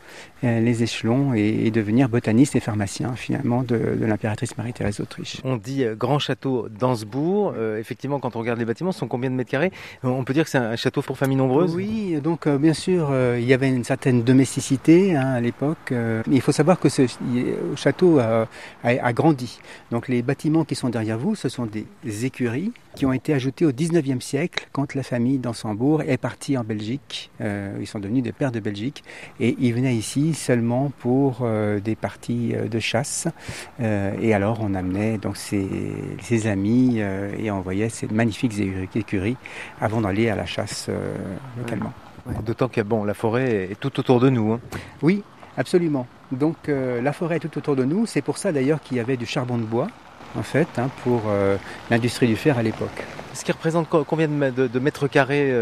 les 0.43 0.83
échelons 0.83 1.35
et, 1.35 1.71
devenir 1.71 2.09
botaniste 2.09 2.57
et 2.57 2.61
pharmacien 2.61 3.14
finalement 3.16 3.62
de, 3.62 3.76
de 3.76 4.07
l'impératrice 4.07 4.57
Marie-Thérèse 4.57 4.99
d'Autriche. 4.99 5.40
On 5.45 5.57
dit 5.57 5.85
grand 5.99 6.19
château 6.19 6.69
d'Ansbourg. 6.69 7.55
effectivement, 7.78 8.21
quand 8.21 8.37
on 8.37 8.38
regarde 8.38 8.59
les 8.59 8.64
bâtiments, 8.64 8.93
sont 8.93 9.09
combien 9.09 9.25
de 9.30 9.35
mètres 9.35 9.50
carrés 9.50 9.73
On 10.02 10.25
peut 10.25 10.33
dire 10.33 10.45
que 10.45 10.50
c'est 10.50 10.59
un 10.59 10.76
château 10.76 11.02
pour 11.02 11.16
familles 11.18 11.37
nombreuses? 11.37 11.75
Oui, 11.75 12.21
donc 12.23 12.47
euh, 12.47 12.59
bien 12.59 12.75
sûr, 12.75 13.09
euh, 13.11 13.38
il 13.40 13.47
y 13.47 13.54
avait 13.54 13.68
une 13.68 13.85
certaine 13.85 14.23
domesticité 14.23 15.16
hein, 15.16 15.35
à 15.35 15.40
l'époque. 15.40 15.92
Euh, 15.92 16.23
il 16.30 16.40
faut 16.40 16.52
savoir 16.52 16.78
que 16.78 16.88
ce 16.88 17.02
château 17.76 18.18
a, 18.18 19.12
grandi. 19.12 19.59
Donc 19.90 20.09
les 20.09 20.23
bâtiments 20.23 20.64
qui 20.64 20.75
sont 20.75 20.88
derrière 20.88 21.18
vous, 21.18 21.35
ce 21.35 21.49
sont 21.49 21.66
des 21.66 22.25
écuries 22.25 22.73
qui 22.96 23.06
ont 23.06 23.12
été 23.12 23.32
ajoutés 23.32 23.64
au 23.64 23.72
19e 23.72 24.20
siècle 24.20 24.68
quand 24.72 24.94
la 24.94 25.04
famille 25.04 25.38
d'Ansembourg 25.38 26.02
est 26.02 26.16
partie 26.16 26.58
en 26.58 26.64
Belgique. 26.64 27.30
ils 27.40 27.86
sont 27.86 28.00
devenus 28.00 28.22
des 28.22 28.32
pères 28.32 28.52
de 28.52 28.60
Belgique 28.60 29.04
et 29.38 29.54
ils 29.58 29.72
venaient 29.72 29.94
ici 29.94 30.34
seulement 30.34 30.90
pour 30.98 31.46
des 31.84 31.94
parties 31.94 32.54
de 32.54 32.78
chasse. 32.80 33.28
et 33.80 34.34
alors 34.34 34.58
on 34.62 34.74
amenait 34.74 35.18
donc 35.18 35.36
ses, 35.36 35.68
ses 36.20 36.46
amis 36.46 36.98
et 36.98 37.50
on 37.50 37.60
voyait 37.60 37.88
ces 37.88 38.06
magnifiques 38.08 38.54
écuries 38.94 39.36
avant 39.80 40.00
d'aller 40.00 40.30
à 40.30 40.36
la 40.36 40.46
chasse 40.46 40.86
euh, 40.88 41.14
localement. 41.58 41.92
D'autant 42.44 42.68
que 42.68 42.80
bon, 42.80 43.04
la 43.04 43.14
forêt 43.14 43.68
est 43.70 43.78
tout 43.78 44.00
autour 44.00 44.18
de 44.18 44.30
nous. 44.30 44.52
Hein. 44.52 44.60
Oui, 45.02 45.22
absolument. 45.56 46.06
Donc 46.32 46.68
euh, 46.68 47.00
la 47.00 47.12
forêt 47.12 47.36
est 47.36 47.40
tout 47.40 47.56
autour 47.56 47.76
de 47.76 47.84
nous. 47.84 48.06
C'est 48.06 48.22
pour 48.22 48.38
ça 48.38 48.50
d'ailleurs 48.50 48.80
qu'il 48.80 48.96
y 48.96 49.00
avait 49.00 49.16
du 49.16 49.26
charbon 49.26 49.58
de 49.58 49.62
bois, 49.62 49.86
en 50.35 50.42
fait, 50.42 50.68
hein, 50.78 50.90
pour 51.02 51.23
euh, 51.28 51.56
l'industrie 51.90 52.26
du 52.26 52.37
fer 52.37 52.59
à 52.59 52.62
l'époque. 52.62 53.04
Ce 53.35 53.45
qui 53.45 53.52
représente 53.52 53.88
combien 53.88 54.28
de, 54.28 54.78
mètres 54.78 55.09
carrés 55.09 55.52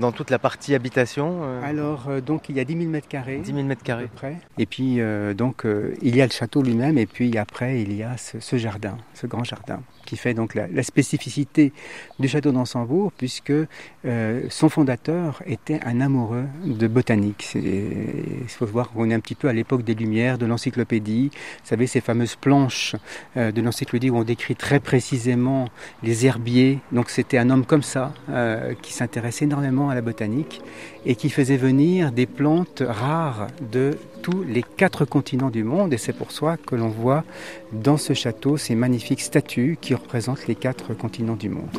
dans 0.00 0.12
toute 0.12 0.30
la 0.30 0.38
partie 0.38 0.74
habitation 0.74 1.42
Alors, 1.62 2.08
donc, 2.24 2.48
il 2.48 2.56
y 2.56 2.60
a 2.60 2.64
10 2.64 2.76
000 2.76 2.90
mètres 2.90 3.08
carrés. 3.08 3.38
10 3.38 3.52
000 3.52 3.64
mètres 3.64 3.82
carrés. 3.82 4.08
près. 4.14 4.36
Et 4.58 4.66
puis, 4.66 5.00
donc, 5.36 5.64
il 6.02 6.16
y 6.16 6.22
a 6.22 6.26
le 6.26 6.32
château 6.32 6.62
lui-même, 6.62 6.98
et 6.98 7.06
puis 7.06 7.36
après, 7.38 7.82
il 7.82 7.92
y 7.94 8.02
a 8.02 8.16
ce 8.16 8.56
jardin, 8.56 8.96
ce 9.14 9.26
grand 9.26 9.44
jardin 9.44 9.80
qui 10.10 10.16
fait 10.16 10.34
donc 10.34 10.56
la, 10.56 10.82
spécificité 10.82 11.72
du 12.18 12.26
château 12.26 12.50
d'Ansembourg, 12.50 13.12
puisque 13.12 13.52
euh, 13.52 14.42
son 14.48 14.68
fondateur 14.68 15.40
était 15.46 15.78
un 15.84 16.00
amoureux 16.00 16.46
de 16.64 16.88
botanique. 16.88 17.52
Il 17.54 18.48
faut 18.48 18.66
voir 18.66 18.90
qu'on 18.90 19.08
est 19.08 19.14
un 19.14 19.20
petit 19.20 19.36
peu 19.36 19.46
à 19.46 19.52
l'époque 19.52 19.84
des 19.84 19.94
Lumières, 19.94 20.36
de 20.36 20.46
l'encyclopédie. 20.46 21.30
Vous 21.32 21.68
savez, 21.68 21.86
ces 21.86 22.00
fameuses 22.00 22.34
planches 22.34 22.96
euh, 23.36 23.52
de 23.52 23.60
l'encyclopédie 23.60 24.10
où 24.10 24.16
on 24.16 24.24
décrit 24.24 24.56
très 24.56 24.80
précisément 24.80 25.68
les 26.02 26.26
herbiers. 26.26 26.80
Donc 26.90 27.08
c'était 27.08 27.38
un 27.38 27.48
homme 27.48 27.64
comme 27.64 27.84
ça, 27.84 28.12
euh, 28.30 28.74
qui 28.82 28.92
s'intéressait 28.92 29.44
énormément 29.44 29.89
à 29.90 29.94
la 29.94 30.00
botanique 30.00 30.62
et 31.04 31.14
qui 31.14 31.30
faisait 31.30 31.56
venir 31.56 32.12
des 32.12 32.26
plantes 32.26 32.82
rares 32.86 33.48
de 33.72 33.98
tous 34.22 34.42
les 34.42 34.62
quatre 34.62 35.04
continents 35.04 35.50
du 35.50 35.64
monde. 35.64 35.92
Et 35.92 35.98
c'est 35.98 36.12
pour 36.12 36.32
ça 36.32 36.56
que 36.56 36.74
l'on 36.74 36.88
voit 36.88 37.24
dans 37.72 37.96
ce 37.96 38.14
château 38.14 38.56
ces 38.56 38.74
magnifiques 38.74 39.22
statues 39.22 39.78
qui 39.80 39.94
représentent 39.94 40.46
les 40.46 40.54
quatre 40.54 40.94
continents 40.94 41.36
du 41.36 41.48
monde. 41.48 41.70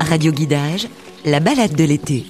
Radio 0.00 0.32
Guidage, 0.32 0.88
la 1.24 1.40
balade 1.40 1.74
de 1.74 1.84
l'été. 1.84 2.26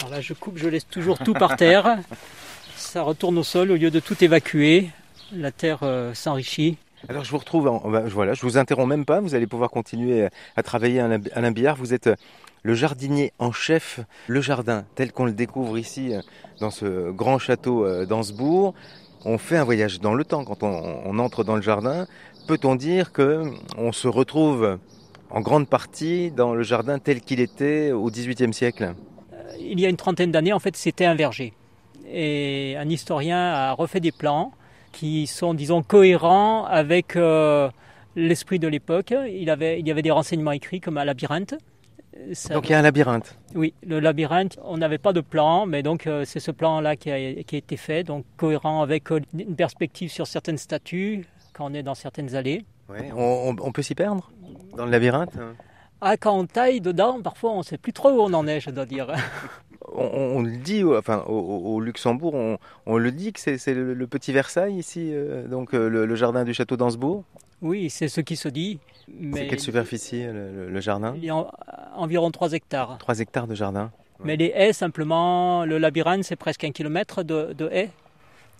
Alors 0.00 0.10
là, 0.10 0.20
je 0.20 0.32
coupe, 0.34 0.58
je 0.58 0.68
laisse 0.68 0.88
toujours 0.88 1.18
tout 1.18 1.34
par 1.34 1.56
terre. 1.56 1.98
Ça 2.76 3.02
retourne 3.02 3.38
au 3.38 3.44
sol 3.44 3.70
au 3.70 3.76
lieu 3.76 3.92
de 3.92 4.00
tout 4.00 4.16
évacuer. 4.24 4.90
La 5.32 5.52
terre 5.52 5.80
euh, 5.82 6.14
s'enrichit. 6.14 6.76
Alors 7.08 7.22
je 7.22 7.30
vous 7.30 7.38
retrouve, 7.38 7.70
voilà, 8.06 8.34
je 8.34 8.42
vous 8.42 8.58
interromps 8.58 8.88
même 8.88 9.04
pas, 9.04 9.20
vous 9.20 9.36
allez 9.36 9.46
pouvoir 9.46 9.70
continuer 9.70 10.28
à 10.56 10.62
travailler 10.64 10.98
à 10.98 11.08
Alain 11.34 11.52
Billard. 11.52 11.76
Vous 11.76 11.94
êtes 11.94 12.10
le 12.64 12.74
jardinier 12.74 13.32
en 13.38 13.52
chef, 13.52 14.00
le 14.26 14.40
jardin 14.40 14.84
tel 14.96 15.12
qu'on 15.12 15.26
le 15.26 15.32
découvre 15.32 15.78
ici 15.78 16.14
euh, 16.14 16.20
dans 16.60 16.70
ce 16.70 17.10
grand 17.12 17.38
château 17.38 17.84
euh, 17.84 18.04
d'Ansbourg. 18.04 18.74
On 19.24 19.38
fait 19.38 19.56
un 19.56 19.64
voyage 19.64 20.00
dans 20.00 20.14
le 20.14 20.24
temps 20.24 20.44
quand 20.44 20.62
on 20.62 21.18
entre 21.18 21.44
dans 21.44 21.56
le 21.56 21.62
jardin 21.62 22.06
peut-on 22.48 22.76
dire 22.76 23.12
que 23.12 23.44
on 23.76 23.92
se 23.92 24.08
retrouve 24.08 24.78
en 25.30 25.40
grande 25.42 25.68
partie 25.68 26.30
dans 26.30 26.54
le 26.54 26.62
jardin 26.62 26.98
tel 26.98 27.20
qu'il 27.20 27.40
était 27.40 27.92
au 27.92 28.10
XVIIIe 28.10 28.54
siècle? 28.54 28.94
Euh, 29.34 29.36
Il 29.60 29.78
y 29.78 29.86
a 29.86 29.90
une 29.90 29.98
trentaine 29.98 30.32
d'années, 30.32 30.54
en 30.54 30.58
fait, 30.58 30.74
c'était 30.74 31.04
un 31.04 31.14
verger. 31.14 31.52
Et 32.10 32.74
un 32.78 32.88
historien 32.88 33.38
a 33.38 33.72
refait 33.72 34.00
des 34.00 34.12
plans 34.12 34.52
qui 34.92 35.26
sont, 35.26 35.52
disons, 35.52 35.82
cohérents 35.82 36.64
avec 36.64 37.16
euh, 37.16 37.68
l'esprit 38.16 38.58
de 38.58 38.66
l'époque. 38.66 39.12
Il, 39.30 39.50
avait, 39.50 39.78
il 39.78 39.86
y 39.86 39.90
avait 39.90 40.00
des 40.00 40.10
renseignements 40.10 40.52
écrits 40.52 40.80
comme 40.80 40.96
un 40.96 41.04
labyrinthe. 41.04 41.54
Donc 42.50 42.68
il 42.68 42.72
y 42.72 42.74
a 42.74 42.78
un 42.78 42.82
labyrinthe. 42.82 43.38
Oui, 43.54 43.74
le 43.86 44.00
labyrinthe, 44.00 44.58
on 44.62 44.78
n'avait 44.78 44.98
pas 44.98 45.12
de 45.12 45.20
plan, 45.20 45.66
mais 45.66 45.82
donc 45.82 46.06
euh, 46.06 46.24
c'est 46.24 46.40
ce 46.40 46.50
plan-là 46.50 46.96
qui 46.96 47.10
a, 47.10 47.42
qui 47.44 47.54
a, 47.54 47.58
été 47.58 47.76
fait, 47.76 48.04
donc 48.04 48.24
cohérent 48.36 48.82
avec 48.82 49.10
une 49.10 49.56
perspective 49.56 50.10
sur 50.10 50.26
certaines 50.26 50.58
statues, 50.58 51.26
quand 51.52 51.70
on 51.70 51.74
est 51.74 51.82
dans 51.82 51.94
certaines 51.94 52.34
allées. 52.34 52.64
on, 53.16 53.72
peut 53.72 53.82
s'y 53.82 53.94
perdre 53.94 54.30
dans 54.76 54.84
le 54.84 54.90
labyrinthe 54.90 55.36
ah, 56.00 56.16
quand 56.16 56.38
on 56.38 56.46
taille 56.46 56.80
dedans, 56.80 57.20
parfois 57.22 57.50
on 57.50 57.58
ne 57.58 57.62
sait 57.64 57.76
plus 57.76 57.92
trop 57.92 58.10
où 58.10 58.20
on 58.20 58.32
en 58.32 58.46
est, 58.46 58.60
je 58.60 58.70
dois 58.70 58.86
dire. 58.86 59.12
on, 59.92 60.42
le 60.42 60.56
dit, 60.56 60.84
enfin, 60.84 61.24
au, 61.26 61.80
Luxembourg, 61.80 62.58
on, 62.86 62.96
le 62.96 63.12
dit 63.12 63.32
que 63.32 63.40
c'est 63.40 63.74
le, 63.74 64.06
petit 64.06 64.32
Versailles 64.32 64.76
ici, 64.76 65.10
euh, 65.12 65.48
donc 65.48 65.74
euh, 65.74 65.88
le, 65.88 66.14
jardin 66.14 66.44
du 66.44 66.54
château 66.54 66.76
d'Ansbourg. 66.76 67.24
Oui, 67.62 67.90
c'est 67.90 68.08
ce 68.08 68.20
qui 68.20 68.36
se 68.36 68.48
dit. 68.48 68.78
C'est 69.34 69.46
quelle 69.46 69.60
superficie 69.60 70.22
le, 70.24 70.80
jardin 70.80 71.14
Il 71.16 71.24
y 71.24 71.30
a 71.30 71.46
environ 71.96 72.30
3 72.30 72.52
hectares. 72.52 72.98
3 72.98 73.20
hectares 73.20 73.46
de 73.46 73.54
jardin. 73.54 73.90
Mais 74.24 74.36
les 74.36 74.52
haies, 74.54 74.72
simplement, 74.72 75.64
le 75.64 75.78
labyrinthe, 75.78 76.24
c'est 76.24 76.36
presque 76.36 76.64
un 76.64 76.72
kilomètre 76.72 77.22
de, 77.22 77.52
de 77.56 77.68
haies. 77.72 77.90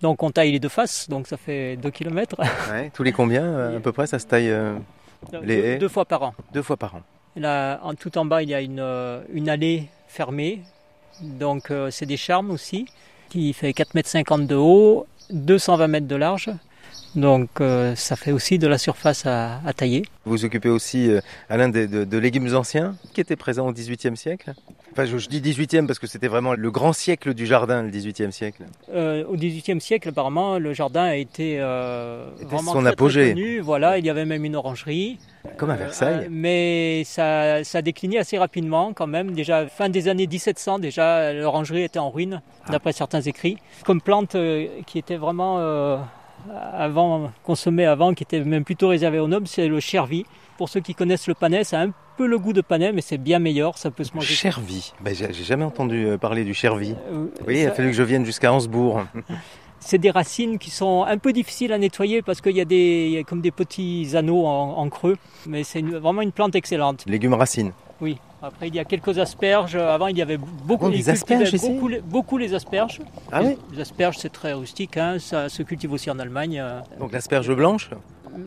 Donc 0.00 0.22
on 0.22 0.30
taille 0.30 0.52
les 0.52 0.60
deux 0.60 0.68
faces, 0.68 1.08
donc 1.08 1.26
ça 1.26 1.36
fait 1.36 1.76
2 1.76 1.90
km. 1.90 2.36
tous 2.94 3.02
les 3.02 3.12
combien 3.12 3.42
euh, 3.42 3.78
à 3.78 3.80
peu 3.80 3.92
près 3.92 4.06
ça 4.06 4.18
se 4.18 4.26
taille 4.26 4.50
euh, 4.50 4.76
les 5.42 5.74
deux, 5.74 5.78
deux, 5.78 5.88
fois 5.88 6.04
par 6.04 6.22
an. 6.22 6.34
Deux 6.52 6.62
fois 6.62 6.76
par 6.76 6.94
an. 6.94 7.02
là, 7.34 7.80
en, 7.82 7.94
tout 7.94 8.16
en 8.16 8.24
bas, 8.24 8.42
il 8.42 8.48
y 8.48 8.54
a 8.54 8.60
une, 8.60 8.78
euh, 8.78 9.22
une 9.32 9.48
allée 9.48 9.88
fermée. 10.06 10.62
Donc 11.20 11.72
c'est 11.90 12.06
des 12.06 12.16
charmes 12.16 12.52
aussi, 12.52 12.86
qui 13.28 13.52
fait 13.52 13.70
4,50 13.70 14.42
m 14.42 14.46
de 14.46 14.54
haut, 14.54 15.04
220 15.30 15.88
mètres 15.88 16.06
de 16.06 16.14
large. 16.14 16.48
Donc 17.14 17.48
euh, 17.60 17.94
ça 17.94 18.16
fait 18.16 18.32
aussi 18.32 18.58
de 18.58 18.66
la 18.68 18.78
surface 18.78 19.24
à, 19.26 19.60
à 19.66 19.72
tailler. 19.72 20.02
Vous 20.24 20.32
vous 20.32 20.44
occupez 20.44 20.68
aussi, 20.68 21.10
euh, 21.10 21.20
Alain, 21.48 21.68
de, 21.68 21.86
de- 21.86 22.04
de 22.04 22.18
légumes 22.18 22.54
anciens 22.54 22.94
qui 23.14 23.20
étaient 23.20 23.34
présents 23.36 23.66
au 23.66 23.72
XVIIIe 23.72 24.16
siècle? 24.16 24.52
Enfin, 24.92 25.04
je, 25.06 25.16
je 25.16 25.28
dis 25.28 25.40
XVIIIe 25.40 25.86
parce 25.86 25.98
que 25.98 26.06
c'était 26.06 26.28
vraiment 26.28 26.54
le 26.54 26.70
grand 26.70 26.92
siècle 26.92 27.32
du 27.34 27.46
jardin, 27.46 27.82
le 27.82 27.90
XVIIIe 27.90 28.32
siècle. 28.32 28.64
Euh, 28.92 29.24
au 29.26 29.36
XVIIIe 29.36 29.80
siècle, 29.80 30.10
apparemment, 30.10 30.58
le 30.58 30.72
jardin 30.74 31.04
a 31.04 31.14
été 31.16 31.56
euh, 31.60 32.28
vraiment 32.42 32.72
son 32.72 32.80
très, 32.80 32.82
très 32.82 32.92
apogée. 32.92 33.28
connu. 33.30 33.60
Voilà, 33.60 33.98
il 33.98 34.04
y 34.04 34.10
avait 34.10 34.24
même 34.26 34.44
une 34.44 34.56
orangerie. 34.56 35.18
Comme 35.56 35.70
à 35.70 35.74
Euh, 35.74 35.76
Versailles. 35.76 36.26
mais 36.30 37.04
ça, 37.04 37.64
ça 37.64 37.78
a 37.78 37.82
décliné 37.82 38.18
assez 38.18 38.36
rapidement 38.38 38.92
quand 38.92 39.06
même. 39.06 39.32
Déjà, 39.32 39.66
fin 39.66 39.88
des 39.88 40.08
années 40.08 40.26
1700, 40.26 40.78
déjà, 40.78 41.32
l'orangerie 41.32 41.84
était 41.84 41.98
en 41.98 42.10
ruine, 42.10 42.42
Ah. 42.66 42.72
d'après 42.72 42.92
certains 42.92 43.22
écrits. 43.22 43.56
Comme 43.84 44.00
plante 44.02 44.36
qui 44.86 44.98
était 44.98 45.16
vraiment 45.16 45.58
avant, 46.72 47.30
consommée 47.44 47.86
avant, 47.86 48.14
qui 48.14 48.22
était 48.22 48.40
même 48.40 48.64
plutôt 48.64 48.88
réservée 48.88 49.18
aux 49.18 49.28
nobles, 49.28 49.46
c'est 49.48 49.68
le 49.68 49.80
chervi. 49.80 50.24
Pour 50.56 50.68
ceux 50.68 50.80
qui 50.80 50.94
connaissent 50.94 51.28
le 51.28 51.34
panais, 51.34 51.62
ça 51.64 51.80
a 51.80 51.84
un 51.84 51.92
peu 52.16 52.26
le 52.26 52.38
goût 52.38 52.52
de 52.52 52.60
panais, 52.60 52.92
mais 52.92 53.00
c'est 53.00 53.18
bien 53.18 53.38
meilleur, 53.38 53.78
ça 53.78 53.90
peut 53.90 54.02
se 54.04 54.12
manger. 54.14 54.34
Chervie. 54.34 54.92
Ben, 55.00 55.14
j'ai 55.14 55.32
jamais 55.32 55.64
entendu 55.64 56.04
euh, 56.06 56.18
parler 56.18 56.44
du 56.44 56.52
chervie. 56.54 56.94
Euh, 57.12 57.26
Oui, 57.46 57.60
il 57.60 57.66
a 57.66 57.70
fallu 57.72 57.88
que 57.90 57.94
je 57.96 58.02
vienne 58.02 58.24
jusqu'à 58.24 58.52
Ansbourg. 58.52 59.02
C'est 59.80 59.98
des 59.98 60.10
racines 60.10 60.58
qui 60.58 60.70
sont 60.70 61.04
un 61.04 61.18
peu 61.18 61.32
difficiles 61.32 61.72
à 61.72 61.78
nettoyer 61.78 62.20
parce 62.20 62.40
qu'il 62.40 62.56
y 62.56 62.60
a 62.60 62.64
des, 62.64 63.06
il 63.06 63.12
y 63.12 63.18
a 63.18 63.22
comme 63.22 63.40
des 63.40 63.52
petits 63.52 64.10
anneaux 64.16 64.44
en, 64.44 64.76
en 64.76 64.88
creux. 64.88 65.16
Mais 65.46 65.62
c'est 65.62 65.80
vraiment 65.82 66.20
une 66.20 66.32
plante 66.32 66.56
excellente. 66.56 67.04
Légumes 67.06 67.34
racines. 67.34 67.70
Oui. 68.00 68.18
Après, 68.42 68.68
il 68.68 68.74
y 68.74 68.78
a 68.78 68.84
quelques 68.84 69.18
asperges. 69.18 69.74
Avant, 69.74 70.06
il 70.06 70.16
y 70.16 70.22
avait 70.22 70.36
beaucoup, 70.38 70.86
Oh, 70.86 70.90
cultivaient 70.90 71.12
asperges 71.12 71.52
ici 71.54 71.70
beaucoup, 71.72 71.88
les- 71.88 72.00
beaucoup 72.00 72.38
les 72.38 72.54
asperges. 72.54 73.00
Ah 73.32 73.40
les, 73.42 73.48
oui 73.48 73.56
les 73.72 73.80
asperges, 73.80 74.16
c'est 74.18 74.32
très 74.32 74.52
rustique. 74.52 74.96
hein, 74.96 75.18
Ça 75.18 75.48
se 75.48 75.62
cultive 75.62 75.92
aussi 75.92 76.10
en 76.10 76.18
Allemagne. 76.18 76.60
euh. 76.60 76.80
Donc 77.00 77.12
l'asperge 77.12 77.52
blanche 77.54 77.90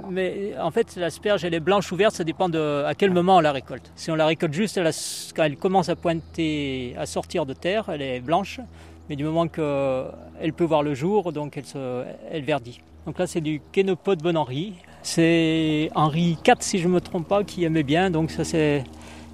Mais 0.09 0.51
en 0.61 0.71
fait, 0.71 0.95
l'asperge, 0.95 1.43
elle 1.43 1.53
est 1.53 1.59
blanche 1.59 1.91
ou 1.91 1.97
verte. 1.97 2.15
Ça 2.15 2.23
dépend 2.23 2.47
de 2.47 2.83
à 2.85 2.95
quel 2.95 3.11
moment 3.11 3.37
on 3.37 3.39
la 3.41 3.51
récolte. 3.51 3.91
Si 3.95 4.09
on 4.11 4.15
la 4.15 4.25
récolte 4.25 4.53
juste 4.53 4.77
la- 4.77 4.91
quand 5.35 5.43
elle 5.43 5.57
commence 5.57 5.89
à 5.89 5.95
pointer, 5.97 6.95
à 6.97 7.05
sortir 7.05 7.45
de 7.45 7.53
terre, 7.53 7.85
elle 7.89 8.01
est 8.01 8.21
blanche. 8.21 8.61
Mais 9.09 9.17
du 9.17 9.25
moment 9.25 9.47
qu'elle 9.49 10.53
peut 10.55 10.63
voir 10.63 10.83
le 10.83 10.93
jour, 10.93 11.33
donc 11.33 11.57
elle, 11.57 11.65
se, 11.65 12.03
elle 12.31 12.43
verdit. 12.43 12.79
Donc 13.05 13.19
là, 13.19 13.27
c'est 13.27 13.41
du 13.41 13.59
Kénopode 13.73 14.21
Bon 14.21 14.37
Henri. 14.37 14.73
C'est 15.03 15.89
Henri 15.95 16.37
IV, 16.47 16.55
si 16.59 16.77
je 16.77 16.87
ne 16.87 16.93
me 16.93 17.01
trompe 17.01 17.27
pas, 17.27 17.43
qui 17.43 17.63
aimait 17.65 17.83
bien. 17.83 18.09
Donc 18.11 18.31
ça, 18.31 18.45
c'est 18.45 18.83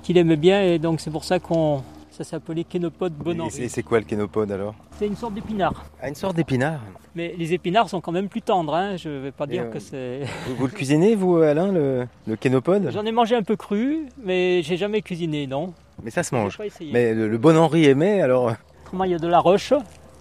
qu'il 0.08 0.18
aimait 0.18 0.38
bien. 0.38 0.64
Et 0.64 0.80
donc 0.80 1.02
c'est 1.02 1.12
pour 1.12 1.26
ça 1.26 1.38
qu'on 1.40 1.84
ça 2.12 2.24
s'appelait 2.24 2.64
Kénopode 2.64 3.14
Bon 3.14 3.46
Et 3.48 3.68
c'est- 3.68 3.84
quoi 3.84 4.00
le 4.00 4.06
kénopode 4.06 4.52
alors 4.52 4.74
C'est 4.98 5.06
une 5.06 5.16
sorte 5.18 5.34
d'épinard. 5.36 5.86
ah, 6.02 6.08
Une 6.10 6.16
sorte 6.16 6.36
d'épinard. 6.36 6.80
Mais 7.14 7.36
les 7.38 7.54
épinards 7.54 7.90
sont 7.90 8.02
quand 8.02 8.12
même 8.14 8.28
plus 8.30 8.42
tendres. 8.42 8.74
Hein. 8.74 8.96
Je 8.98 9.10
ne 9.10 9.20
vais 9.20 9.32
pas 9.32 9.44
Et 9.44 9.48
dire 9.50 9.64
euh, 9.66 9.72
que 9.72 9.80
c'est... 9.80 10.22
Vous, 10.48 10.56
vous 10.56 10.66
le 10.66 10.72
cuisinez, 10.72 11.14
vous, 11.14 11.36
Alain, 11.38 11.72
le, 11.72 12.08
le 12.26 12.36
kénopode 12.38 12.90
J'en 12.92 13.06
ai 13.06 13.12
mangé 13.12 13.36
un 13.36 13.44
peu 13.44 13.56
cru, 13.56 14.08
mais 14.24 14.64
j'ai 14.64 14.78
jamais 14.78 15.02
cuisiné, 15.04 15.46
non. 15.46 15.74
Mais 16.02 16.10
ça 16.10 16.24
se 16.24 16.34
mange. 16.34 16.58
pas. 16.58 16.64
Mais 16.92 17.14
le, 17.14 17.28
le 17.28 17.38
bon 17.38 17.56
Henri 17.58 17.86
aimait, 17.86 18.22
alors 18.22 18.54
Autrement, 18.86 19.04
il 19.04 19.12
y 19.12 19.16
a 19.16 19.20
de 19.20 19.28
la 19.28 19.40
roche. 19.40 19.74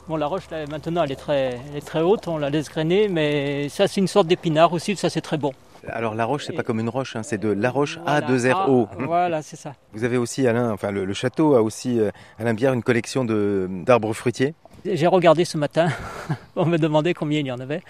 Bon, 0.09 0.17
la 0.17 0.27
roche, 0.27 0.51
là, 0.51 0.67
maintenant, 0.71 1.03
elle 1.05 1.13
est, 1.13 1.17
très, 1.17 1.59
elle 1.71 1.79
est 1.79 1.87
très 1.87 2.03
haute, 2.03 2.29
on 2.29 2.37
la 2.37 2.51
laisse 2.51 2.69
grainer, 2.69 3.09
mais 3.09 3.69
ça, 3.71 3.89
c'est 3.89 4.01
une 4.03 4.07
sorte 4.07 4.27
d'épinard 4.27 4.73
aussi, 4.75 4.97
ça, 4.97 5.09
c'est 5.11 5.21
très 5.23 5.39
bon. 5.39 5.53
Alors 5.93 6.15
la 6.15 6.25
roche, 6.25 6.45
c'est 6.47 6.53
pas 6.53 6.63
comme 6.63 6.81
une 6.81 6.89
roche, 6.89 7.17
hein, 7.17 7.23
c'est 7.23 7.39
de 7.39 7.49
la 7.49 7.71
roche 7.71 7.99
Voilà. 8.03 8.27
A2RO. 8.27 8.89
Ah, 8.91 8.97
voilà, 9.07 9.43
c'est 9.43 9.57
ça. 9.57 9.75
Vous 9.93 10.05
avez 10.05 10.17
aussi, 10.17 10.47
Alain, 10.47 10.71
enfin 10.73 10.91
le, 10.91 11.05
le 11.05 11.13
château 11.15 11.55
a 11.55 11.63
aussi, 11.63 11.99
euh, 12.01 12.11
Alain 12.39 12.55
Bière, 12.55 12.73
une 12.73 12.83
collection 12.83 13.25
de- 13.25 13.69
d'arbres 13.85 14.13
fruitiers. 14.13 14.55
J'ai 14.85 15.07
regardé 15.09 15.45
ce 15.45 15.59
matin, 15.59 15.89
on 16.57 16.65
me 16.67 16.77
demandait 16.79 17.15
combien 17.15 17.41
il 17.41 17.47
y 17.47 17.51
en 17.53 17.59
avait. 17.59 17.83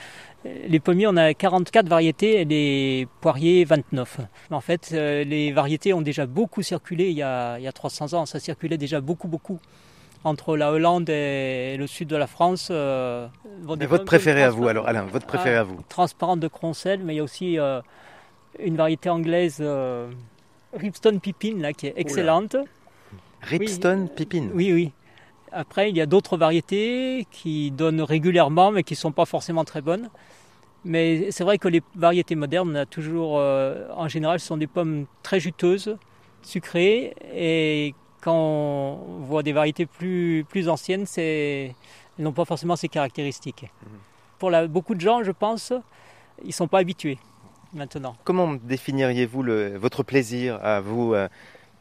Les 0.69 0.79
pommiers, 0.81 1.07
on 1.09 1.17
a 1.17 1.35
44 1.35 1.89
variétés 1.89 2.41
et 2.41 2.45
les 2.45 3.09
poiriers 3.21 3.65
29. 3.65 4.21
En 4.51 4.61
fait, 4.61 4.91
euh, 4.93 5.25
les 5.25 5.51
variétés 5.53 5.93
ont 5.93 6.01
déjà 6.03 6.25
beaucoup 6.27 6.63
circulé 6.63 7.09
il 7.11 7.17
y, 7.17 7.23
a, 7.23 7.59
il 7.59 7.65
y 7.65 7.69
a 7.69 7.73
300 7.73 8.15
ans. 8.15 8.27
Ça 8.27 8.39
circulait 8.39 8.79
déjà 8.79 9.01
beaucoup, 9.01 9.27
beaucoup. 9.29 9.59
Entre 10.27 10.57
la 10.57 10.73
Hollande 10.73 11.09
et 11.09 11.77
le 11.79 11.87
sud 11.87 12.09
de 12.09 12.17
la 12.17 12.27
France. 12.27 12.67
euh, 12.73 13.29
Mais 13.79 13.87
votre 13.87 14.05
préféré 14.05 14.43
à 14.43 14.51
vous, 14.51 14.67
alors 14.67 14.89
Alain, 14.89 15.05
votre 15.05 15.25
préféré 15.25 15.55
Ah. 15.55 15.61
à 15.61 15.63
vous 15.63 15.79
transparente 15.89 16.41
de 16.41 16.49
Croncel, 16.49 16.99
mais 17.05 17.15
il 17.15 17.19
y 17.19 17.21
a 17.21 17.23
aussi 17.23 17.61
euh, 17.61 17.81
une 18.59 18.77
variété 18.77 19.09
anglaise, 19.09 19.59
euh, 19.61 20.11
Ripstone 20.73 21.21
Pippin, 21.21 21.59
là, 21.61 21.73
qui 21.73 21.87
est 21.87 21.95
excellente. 21.97 22.57
Ripstone 23.43 24.09
Pippin. 24.09 24.49
Oui, 24.53 24.73
oui. 24.73 24.93
Après, 25.53 25.91
il 25.91 25.97
y 25.97 26.01
a 26.01 26.07
d'autres 26.07 26.37
variétés 26.37 27.25
qui 27.31 27.71
donnent 27.71 28.03
régulièrement, 28.03 28.73
mais 28.73 28.83
qui 28.83 28.95
ne 28.95 28.99
sont 28.99 29.13
pas 29.13 29.27
forcément 29.27 29.65
très 29.65 29.81
bonnes. 29.81 30.09
Mais 30.85 31.31
c'est 31.31 31.45
vrai 31.45 31.59
que 31.59 31.69
les 31.69 31.83
variétés 31.95 32.35
modernes, 32.35 32.71
on 32.73 32.75
a 32.75 32.85
toujours, 32.85 33.39
euh, 33.39 33.87
en 33.97 34.09
général, 34.09 34.41
ce 34.41 34.47
sont 34.49 34.57
des 34.57 34.67
pommes 34.67 35.07
très 35.23 35.39
juteuses, 35.39 35.97
sucrées, 36.43 37.15
et 37.33 37.95
quand 38.27 38.35
on 38.35 39.21
voit 39.21 39.45
des 39.45 39.53
variétés 39.53 39.87
plus, 39.87 40.45
plus 40.49 40.69
anciennes, 40.69 41.07
c'est, 41.07 41.73
elles 42.19 42.25
n'ont 42.25 42.33
pas 42.33 42.45
forcément 42.45 42.75
ces 42.75 42.89
caractéristiques. 42.89 43.67
Pour 44.41 44.51
la- 44.51 44.67
beaucoup 44.67 44.97
de 44.97 45.01
gens, 45.01 45.23
je 45.23 45.31
pense, 45.31 45.73
ils 46.43 46.49
ne 46.49 46.53
sont 46.53 46.67
pas 46.67 46.81
habitués 46.81 47.19
maintenant. 47.73 48.17
Comment 48.25 48.55
définiriez-vous 48.55 49.45
votre 49.77 50.03
plaisir 50.03 50.59
à 50.61 50.81
vous, 50.81 51.15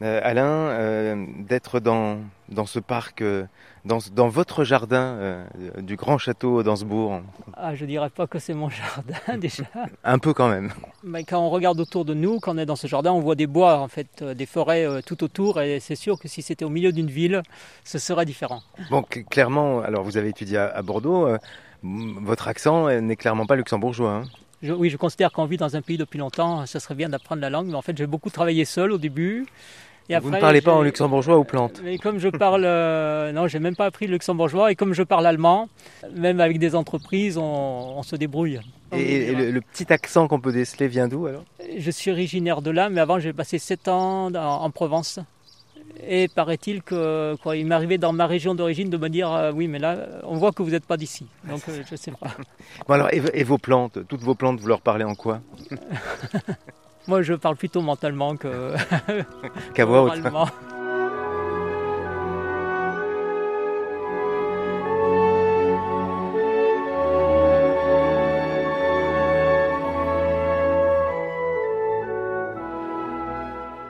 euh, 0.02 0.20
Alain, 0.22 0.44
euh, 0.46 1.26
d'être 1.38 1.80
dans, 1.80 2.18
dans 2.48 2.66
ce 2.66 2.78
parc, 2.78 3.22
euh, 3.22 3.44
dans, 3.84 3.98
dans 4.12 4.28
votre 4.28 4.64
jardin 4.64 5.44
du 5.78 5.96
grand 5.96 6.18
château 6.18 6.62
d'Ansbourg 6.62 7.20
Ah, 7.54 7.74
je 7.74 7.84
dirais 7.86 8.10
pas 8.10 8.26
que 8.26 8.38
c'est 8.38 8.52
mon 8.54 8.68
jardin 8.80 9.38
déjà. 9.38 9.62
Un 10.04 10.18
peu 10.18 10.34
quand 10.34 10.48
même. 10.48 10.72
Mais 11.04 11.24
quand 11.24 11.40
on 11.40 11.50
regarde 11.50 11.78
autour 11.80 12.04
de 12.04 12.12
nous, 12.12 12.40
quand 12.40 12.54
on 12.54 12.58
est 12.58 12.66
dans 12.66 12.76
ce 12.76 12.88
jardin, 12.88 13.12
on 13.12 13.20
voit 13.20 13.36
des 13.36 13.46
bois, 13.46 13.78
en 13.78 13.88
fait, 13.88 14.22
des 14.24 14.46
forêts 14.46 14.86
tout 15.06 15.22
autour, 15.24 15.60
et 15.60 15.78
c'est 15.80 15.94
sûr 15.96 16.18
que 16.18 16.26
si 16.28 16.42
c'était 16.42 16.64
au 16.64 16.68
milieu 16.70 16.92
d'une 16.92 17.06
ville, 17.10 17.42
ce 17.84 17.98
serait 17.98 18.24
différent. 18.26 18.62
Bon, 18.90 19.02
cl- 19.02 19.24
clairement, 19.24 19.80
alors 19.82 20.02
vous 20.04 20.16
avez 20.16 20.28
étudié 20.30 20.58
à, 20.58 20.66
à 20.66 20.82
Bordeaux, 20.82 21.28
votre 21.82 22.48
accent 22.48 22.90
n'est 23.00 23.16
clairement 23.16 23.46
pas 23.46 23.54
luxembourgeois. 23.56 24.10
hein. 24.12 24.22
Je- 24.62 24.72
oui, 24.72 24.88
je 24.90 24.96
considère 24.96 25.30
qu'on 25.32 25.44
vit 25.44 25.58
dans 25.58 25.76
un 25.76 25.82
pays 25.82 25.98
depuis 25.98 26.18
longtemps, 26.18 26.66
ça 26.66 26.80
serait 26.80 26.94
bien 26.94 27.08
d'apprendre 27.10 27.40
la 27.42 27.50
langue, 27.50 27.66
mais 27.68 27.74
en 27.74 27.82
fait, 27.82 27.96
j'ai 27.96 28.06
beaucoup 28.06 28.30
travaillé 28.30 28.64
seul 28.64 28.90
au 28.90 28.98
début. 28.98 29.46
Et 30.08 30.18
vous 30.18 30.30
ne 30.30 30.38
parlez 30.38 30.60
pas 30.60 30.72
en 30.72 30.82
luxembourgeois 30.82 31.36
aux 31.36 31.44
plantes. 31.44 31.80
Mais 31.84 31.98
comme 31.98 32.18
je 32.18 32.28
parle, 32.28 32.64
euh, 32.64 33.32
non, 33.32 33.48
j'ai 33.48 33.58
même 33.58 33.74
pas 33.76 33.86
appris 33.86 34.06
le 34.06 34.12
luxembourgeois, 34.12 34.70
et 34.70 34.76
comme 34.76 34.92
je 34.94 35.02
parle 35.02 35.26
allemand, 35.26 35.68
même 36.14 36.40
avec 36.40 36.58
des 36.58 36.74
entreprises, 36.74 37.38
on, 37.38 37.42
on 37.98 38.02
se 38.02 38.14
débrouille. 38.16 38.60
Et, 38.92 39.28
et 39.30 39.34
le, 39.34 39.50
le 39.50 39.60
petit 39.60 39.92
accent 39.92 40.28
qu'on 40.28 40.40
peut 40.40 40.52
déceler 40.52 40.86
vient 40.86 41.08
d'où 41.08 41.26
alors? 41.26 41.44
Je 41.76 41.90
suis 41.90 42.10
originaire 42.10 42.62
de 42.62 42.70
là, 42.70 42.88
mais 42.88 43.00
avant 43.00 43.18
j'ai 43.18 43.32
passé 43.32 43.58
7 43.58 43.88
ans 43.88 44.26
en, 44.26 44.34
en 44.36 44.70
Provence. 44.70 45.18
Et 46.06 46.28
paraît-il 46.28 46.82
que 46.82 47.36
quoi, 47.42 47.56
il 47.56 47.66
m'arrivait 47.66 47.96
dans 47.98 48.12
ma 48.12 48.26
région 48.26 48.54
d'origine 48.54 48.90
de 48.90 48.96
me 48.98 49.08
dire 49.08 49.32
euh, 49.32 49.50
oui, 49.52 49.66
mais 49.66 49.78
là, 49.78 49.96
on 50.24 50.36
voit 50.36 50.52
que 50.52 50.62
vous 50.62 50.70
n'êtes 50.70 50.84
pas 50.84 50.96
d'ici. 50.98 51.26
Donc 51.48 51.62
euh, 51.68 51.82
je 51.90 51.96
sais 51.96 52.12
pas. 52.12 52.28
Bon 52.86 52.94
alors, 52.94 53.08
et, 53.12 53.22
et 53.32 53.44
vos 53.44 53.58
plantes, 53.58 53.98
toutes 54.06 54.20
vos 54.20 54.34
plantes, 54.34 54.60
vous 54.60 54.68
leur 54.68 54.82
parlez 54.82 55.04
en 55.04 55.14
quoi? 55.14 55.40
Moi, 57.08 57.22
je 57.22 57.34
parle 57.34 57.56
plutôt 57.56 57.82
mentalement 57.82 58.36
que 58.36 58.74
Qu'à 59.74 59.84
voix 59.84 60.02
haute. 60.02 60.10
oralement. 60.18 60.46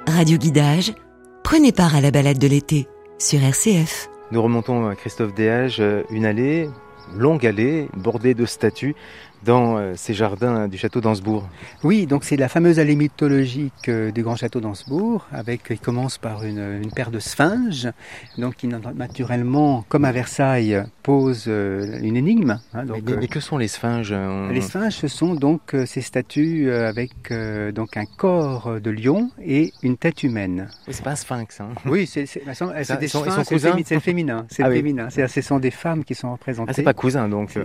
Radio 0.06 0.38
Guidage, 0.38 0.94
prenez 1.42 1.72
part 1.72 1.94
à 1.94 2.00
la 2.00 2.10
balade 2.10 2.38
de 2.38 2.46
l'été 2.46 2.88
sur 3.18 3.42
RCF. 3.42 4.08
Nous 4.30 4.42
remontons 4.42 4.88
à 4.88 4.94
Christophe 4.94 5.34
Déage, 5.34 5.76
euh, 5.80 6.02
une 6.10 6.24
allée, 6.24 6.70
longue 7.14 7.46
allée, 7.46 7.88
bordée 7.94 8.34
de 8.34 8.46
statues, 8.46 8.94
dans 9.46 9.78
euh, 9.78 9.92
ces 9.96 10.12
jardins 10.12 10.66
du 10.68 10.76
château 10.76 11.00
d'Ansbourg. 11.00 11.48
Oui, 11.84 12.06
donc 12.06 12.24
c'est 12.24 12.36
la 12.36 12.48
fameuse 12.48 12.78
allée 12.78 12.96
mythologique 12.96 13.88
euh, 13.88 14.10
du 14.10 14.22
grand 14.22 14.36
château 14.36 14.60
d'Ansbourg, 14.60 15.26
avec 15.32 15.62
il 15.70 15.78
commence 15.78 16.18
par 16.18 16.44
une, 16.44 16.80
une 16.82 16.90
paire 16.90 17.10
de 17.10 17.18
sphinges, 17.20 17.88
donc 18.38 18.56
qui 18.56 18.66
naturellement, 18.66 19.84
comme 19.88 20.04
à 20.04 20.12
Versailles, 20.12 20.82
pose 21.02 21.44
euh, 21.46 21.98
une 22.02 22.16
énigme. 22.16 22.50
hein, 22.50 22.60
Mais, 22.74 22.84
donc, 22.84 23.02
mais- 23.06 23.16
mais 23.20 23.28
que 23.28 23.40
sont 23.40 23.56
les 23.58 23.68
sphinges 23.68 24.12
Les 24.50 24.60
sphinges, 24.60 24.94
ce 24.94 25.08
sont 25.08 25.34
donc 25.34 25.74
ces 25.86 26.00
statues 26.00 26.70
avec 26.72 27.32
donc 27.74 27.96
un 27.96 28.04
corps 28.04 28.80
de 28.80 28.90
lion 28.90 29.30
et 29.42 29.72
une 29.82 29.96
tête 29.96 30.22
humaine. 30.24 30.68
Oui, 30.88 30.94
C'est 30.94 31.04
pas 31.04 31.12
un 31.12 31.16
sphinx. 31.16 31.60
hein. 31.60 31.68
Oui, 31.86 32.06
c'est 32.06 32.26
Ça, 32.26 32.96
des 32.96 33.08
sphinx, 33.08 33.42
c'est 33.44 33.94
le 33.94 34.00
féminin. 34.00 34.46
C'est 34.50 34.62
Ah 34.62 34.68
oui. 34.68 34.76
féminin. 34.76 35.08
Ce 35.10 35.40
sont 35.40 35.58
des 35.58 35.70
femmes 35.70 36.02
qui 36.04 36.14
sont 36.14 36.32
représentées. 36.32 36.70
Ah, 36.70 36.74
c'est 36.74 36.82
pas 36.82 36.94
cousin 36.94 37.28
donc. 37.28 37.56
euh, 37.56 37.64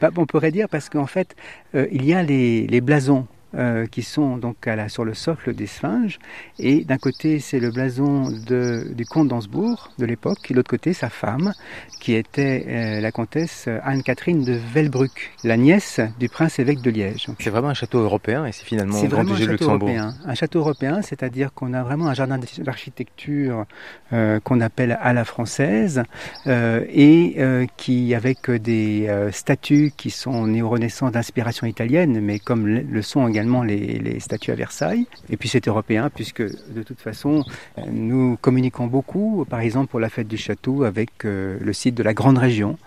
Bah, 0.00 0.10
on 0.16 0.26
pourrait 0.44 0.52
dire 0.52 0.68
parce 0.68 0.90
qu'en 0.90 1.06
fait, 1.06 1.34
euh, 1.74 1.86
il 1.90 2.04
y 2.04 2.12
a 2.12 2.22
les 2.22 2.80
blasons 2.82 3.26
euh, 3.56 3.86
qui 3.86 4.02
sont 4.02 4.36
donc 4.36 4.66
à 4.66 4.74
la, 4.74 4.88
sur 4.88 5.04
le 5.04 5.14
socle 5.14 5.54
des 5.54 5.66
sphinges. 5.66 6.18
Et 6.58 6.84
d'un 6.84 6.98
côté, 6.98 7.38
c'est 7.38 7.60
le 7.60 7.70
blason 7.70 8.30
de, 8.30 8.88
du 8.94 9.06
comte 9.06 9.28
d'Ansbourg 9.28 9.90
de 9.98 10.06
l'époque, 10.06 10.38
et 10.50 10.54
de 10.54 10.58
l'autre 10.58 10.70
côté, 10.70 10.92
sa 10.92 11.08
femme, 11.08 11.52
qui 12.00 12.14
était 12.14 12.66
euh, 12.66 13.00
la 13.00 13.12
comtesse 13.12 13.68
Anne-Catherine 13.84 14.44
de 14.44 14.54
Velbruck, 14.72 15.32
la 15.44 15.56
nièce 15.56 16.00
du 16.18 16.28
prince 16.28 16.58
évêque 16.58 16.80
de 16.80 16.90
Liège. 16.90 17.28
C'est 17.38 17.50
vraiment 17.50 17.68
un 17.68 17.74
château 17.74 18.00
européen 18.00 18.44
et 18.44 18.52
c'est 18.52 18.64
finalement 18.64 18.98
C'est 18.98 19.06
vraiment 19.06 19.32
un 19.32 19.36
château 19.36 19.50
Luxembourg. 19.52 19.88
européen. 19.88 20.14
Un 20.24 20.34
château 20.34 20.58
européen, 20.58 21.02
c'est-à-dire 21.02 21.52
qu'on 21.54 21.72
a 21.74 21.82
vraiment 21.82 22.08
un 22.08 22.14
jardin 22.14 22.38
d'architecture 22.58 23.66
euh, 24.12 24.40
qu'on 24.40 24.60
appelle 24.60 24.98
à 25.00 25.12
la 25.12 25.24
française 25.24 26.02
et 26.46 27.36
qui, 27.76 28.14
avec 28.14 28.50
des 28.50 29.08
statues 29.32 29.92
qui 29.96 30.10
sont 30.10 30.46
néo-renaissance 30.46 31.12
d'inspiration 31.12 31.66
italienne, 31.66 32.20
mais 32.20 32.38
comme 32.38 32.66
le 32.66 33.02
sont 33.02 33.28
également 33.28 33.43
les, 33.62 34.20
statues 34.20 34.50
à 34.52 34.54
Versailles. 34.54 35.06
Et 35.30 35.36
puis 35.36 35.48
c'est 35.48 35.66
européen 35.68 36.10
puisque 36.10 36.42
de 36.42 36.82
toute 36.82 37.00
façon 37.00 37.44
euh, 37.78 37.82
nous 37.90 38.36
communiquons 38.40 38.86
beaucoup, 38.86 39.44
par 39.48 39.60
exemple 39.60 39.90
pour 39.90 40.00
la 40.00 40.08
fête 40.08 40.28
du 40.28 40.36
château 40.36 40.84
avec 40.84 41.24
euh, 41.24 41.58
le 41.60 41.72
site 41.72 41.94
de 41.94 42.02
la 42.02 42.14
Grande 42.14 42.38
Région 42.38 42.78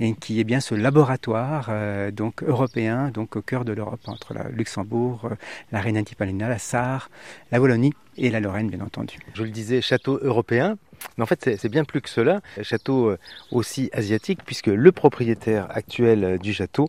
et 0.00 0.14
qui 0.14 0.40
est 0.40 0.44
bien 0.44 0.60
ce 0.60 0.74
laboratoire 0.74 1.68
euh, 1.70 2.10
donc 2.10 2.42
européen, 2.42 3.10
donc 3.12 3.36
au 3.36 3.42
cœur 3.42 3.64
de 3.64 3.72
l'Europe 3.72 4.00
entre 4.06 4.34
la 4.34 4.48
Luxembourg, 4.48 5.30
la 5.72 5.80
Rhénanie-Palatinat, 5.80 6.48
la 6.48 6.58
Sarre, 6.58 7.10
la 7.50 7.60
Wallonie 7.60 7.92
et 8.16 8.30
la 8.30 8.40
Lorraine 8.40 8.68
bien 8.68 8.80
entendu. 8.80 9.18
Je 9.34 9.42
le 9.42 9.50
disais, 9.50 9.80
château 9.80 10.18
européen. 10.22 10.76
Mais 11.18 11.24
en 11.24 11.26
fait, 11.26 11.58
c'est- 11.58 11.68
bien 11.68 11.84
plus 11.84 12.00
que 12.00 12.08
cela. 12.08 12.40
Château 12.62 13.14
aussi 13.50 13.90
asiatique, 13.92 14.40
puisque 14.46 14.68
le 14.68 14.90
propriétaire 14.92 15.66
actuel 15.70 16.38
du 16.38 16.54
château, 16.54 16.88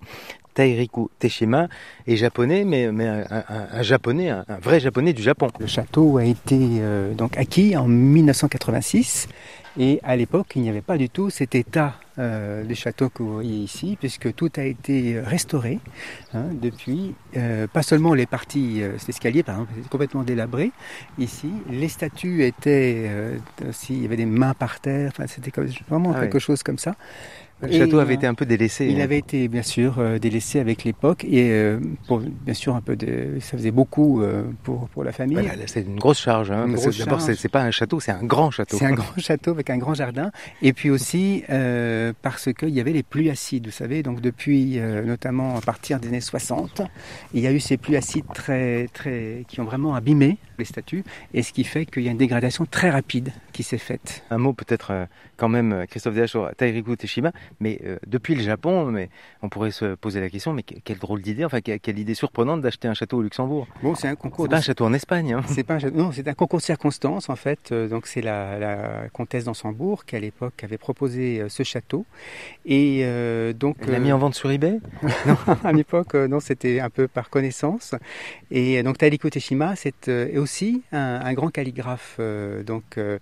Tairiku 0.55 1.09
Teshima, 1.19 1.67
est 2.07 2.15
japonais, 2.15 2.63
mais, 2.65 2.91
mais 2.91 3.07
un, 3.07 3.23
un- 3.29 3.67
un 3.73 3.81
japonais, 3.83 4.29
un, 4.29 4.43
un 4.47 4.57
vrai 4.57 4.79
japonais 4.79 5.13
du 5.13 5.21
Japon. 5.21 5.49
Le 5.59 5.67
château 5.67 6.17
a 6.17 6.23
été 6.25 6.57
euh, 6.79 7.13
donc 7.13 7.37
acquis 7.37 7.77
en 7.77 7.87
1986 7.87 9.27
et 9.77 9.99
à 10.03 10.15
l'époque 10.15 10.53
il 10.55 10.61
n'y 10.61 10.69
avait 10.69 10.81
pas 10.81 10.97
du 10.97 11.09
tout 11.09 11.29
cet 11.29 11.53
état 11.53 11.95
euh, 12.17 12.63
du 12.63 12.75
château 12.75 13.09
que 13.09 13.21
vous 13.21 13.33
voyez 13.33 13.57
ici 13.57 13.97
puisque 13.99 14.33
tout 14.33 14.49
a 14.55 14.63
été 14.63 15.19
restauré 15.19 15.79
hein, 16.33 16.45
depuis. 16.61 17.13
Euh, 17.35 17.67
pas 17.67 17.83
seulement 17.83 18.13
les 18.13 18.25
parties, 18.25 18.81
euh, 18.81 18.97
cet 18.97 19.09
escalier 19.09 19.43
par 19.43 19.55
exemple, 19.55 19.73
était 19.77 19.89
complètement 19.89 20.23
délabré 20.23 20.71
ici. 21.17 21.49
Les 21.69 21.89
statues 21.89 22.45
étaient 22.45 23.03
euh, 23.09 23.37
aussi, 23.69 23.93
il 23.95 24.03
y 24.03 24.05
avait 24.05 24.15
des 24.15 24.25
mains 24.25 24.53
par 24.53 24.79
terre. 24.79 25.11
Enfin 25.13 25.27
c'était 25.27 25.51
vraiment 25.89 26.13
Ah 26.15 26.21
quelque 26.21 26.39
chose 26.39 26.63
comme 26.63 26.79
ça. 26.79 26.95
Le 27.61 27.73
Et, 27.73 27.79
château 27.79 27.99
avait 27.99 28.15
été 28.15 28.27
un 28.27 28.33
peu 28.33 28.45
délaissé. 28.45 28.87
Il 28.87 28.99
hein. 28.99 29.03
avait 29.03 29.17
été 29.17 29.47
bien 29.47 29.63
sûr 29.63 29.99
euh, 29.99 30.19
délaissé 30.19 30.59
avec 30.59 30.83
l'époque 30.83 31.23
et 31.23 31.51
euh, 31.51 31.79
pour 32.07 32.19
bien 32.19 32.53
sûr 32.53 32.75
un 32.75 32.81
peu 32.81 32.95
de, 32.95 33.39
ça 33.39 33.57
faisait 33.57 33.71
beaucoup 33.71 34.21
euh, 34.21 34.43
pour 34.63 34.89
pour 34.89 35.03
la 35.03 35.13
famille. 35.13 35.37
Voilà, 35.37 35.65
c'est 35.65 35.81
une 35.81 35.97
grosse 35.97 36.19
charge. 36.19 36.51
Hein, 36.51 36.67
D'abord, 36.99 37.21
c'est 37.21 37.49
pas 37.49 37.61
un 37.61 37.71
château, 37.71 37.99
c'est 37.99 38.11
un 38.11 38.23
grand 38.23 38.51
château. 38.51 38.77
C'est 38.77 38.85
un 38.85 38.91
grand 38.91 39.17
château 39.17 39.51
avec 39.51 39.69
un 39.69 39.77
grand 39.77 39.93
jardin. 39.93 40.31
Et 40.61 40.73
puis 40.73 40.89
aussi 40.89 41.43
euh, 41.49 42.13
parce 42.21 42.53
qu'il 42.53 42.69
y 42.69 42.79
avait 42.79 42.91
les 42.91 43.03
pluies 43.03 43.29
acides, 43.29 43.65
vous 43.65 43.71
savez. 43.71 44.03
Donc 44.03 44.21
depuis, 44.21 44.79
euh, 44.79 45.03
notamment 45.03 45.55
à 45.57 45.61
partir 45.61 45.99
des 45.99 46.09
années 46.09 46.21
60, 46.21 46.81
il 47.33 47.41
y 47.41 47.47
a 47.47 47.51
eu 47.51 47.59
ces 47.59 47.77
pluies 47.77 47.95
acides 47.95 48.25
très, 48.33 48.87
très, 48.93 49.45
qui 49.47 49.61
ont 49.61 49.65
vraiment 49.65 49.95
abîmé 49.95 50.37
les 50.57 50.65
statues. 50.65 51.03
Et 51.33 51.43
ce 51.43 51.53
qui 51.53 51.63
fait 51.63 51.85
qu'il 51.85 52.03
y 52.03 52.07
a 52.07 52.11
une 52.11 52.17
dégradation 52.17 52.65
très 52.65 52.89
rapide 52.89 53.31
qui 53.53 53.63
s'est 53.63 53.77
faite. 53.77 54.23
Un 54.29 54.37
mot 54.37 54.53
peut-être 54.53 55.07
quand 55.37 55.49
même, 55.49 55.85
Christophe 55.89 56.25
sur 56.25 56.49
Tairiku 56.55 56.95
Teshima, 56.95 57.31
mais 57.60 57.79
euh, 57.86 57.97
depuis 58.08 58.36
le 58.36 58.41
Japon, 58.43 58.86
mais 58.91 59.10
on 59.41 59.49
pourrait 59.49 59.71
se 59.71 59.95
poser 59.95 60.19
la 60.21 60.29
question, 60.29 60.53
mais 60.53 60.63
que- 60.63 60.75
quelle 60.84 60.97
drôle 60.99 61.21
d'idée, 61.21 61.45
enfin 61.45 61.62
que- 61.62 61.77
quelle 61.77 61.99
idée 61.99 62.13
surprenante 62.15 62.62
d'acheter 62.62 62.88
un 62.88 62.93
château 62.93 63.17
au 63.17 63.21
Luxembourg. 63.21 63.67
Bon, 63.84 63.95
c'est 63.95 64.08
un 64.08 64.15
concours. 64.15 64.45
C'est 64.45 64.49
de- 64.49 64.51
pas 64.53 64.58
un 64.58 64.62
château 64.62 64.86
en 64.86 64.93
Espagne. 64.93 65.34
Hein. 65.34 65.41
C'est 65.47 65.63
pas 65.63 65.75
un 65.75 65.79
château- 65.79 65.97
non, 65.97 66.12
c'est 66.12 66.27
un 66.27 66.34
concours 66.34 66.60
de 66.60 66.63
circonstances 66.63 67.29
en 67.29 67.36
fait. 67.36 67.71
Euh, 67.71 67.88
Donc 67.88 68.08
c'est 68.08 68.21
la, 68.21 68.58
la 68.60 69.10
comtesse 69.13 69.45
d'Ansembourg 69.45 70.05
qui 70.05 70.15
à 70.15 70.19
l'époque 70.19 70.63
avait 70.63 70.77
proposé 70.77 71.39
euh, 71.41 71.49
ce 71.49 71.63
château 71.63 72.05
et 72.65 73.01
euh, 73.03 73.53
donc 73.53 73.77
Elle 73.84 73.91
l'a 73.91 73.99
mis 73.99 74.12
en 74.12 74.17
vente 74.17 74.36
sur 74.36 74.51
eBay? 74.51 74.79
À 75.63 75.71
l'époque, 75.71 76.13
non, 76.15 76.39
c'était 76.39 76.79
un 76.79 76.89
peu 76.89 77.08
par 77.08 77.29
connaissance. 77.29 77.95
Et 78.51 78.81
donc 78.84 78.97
Taiko 78.97 79.29
Teshima, 79.29 79.75
c'est 79.75 80.08
est 80.08 80.38
aussi 80.38 80.84
un, 80.91 81.21
un 81.23 81.34
grand 81.34 81.49
calligraphe 81.49 82.19
donc 82.65 82.97
euh, 82.97 83.17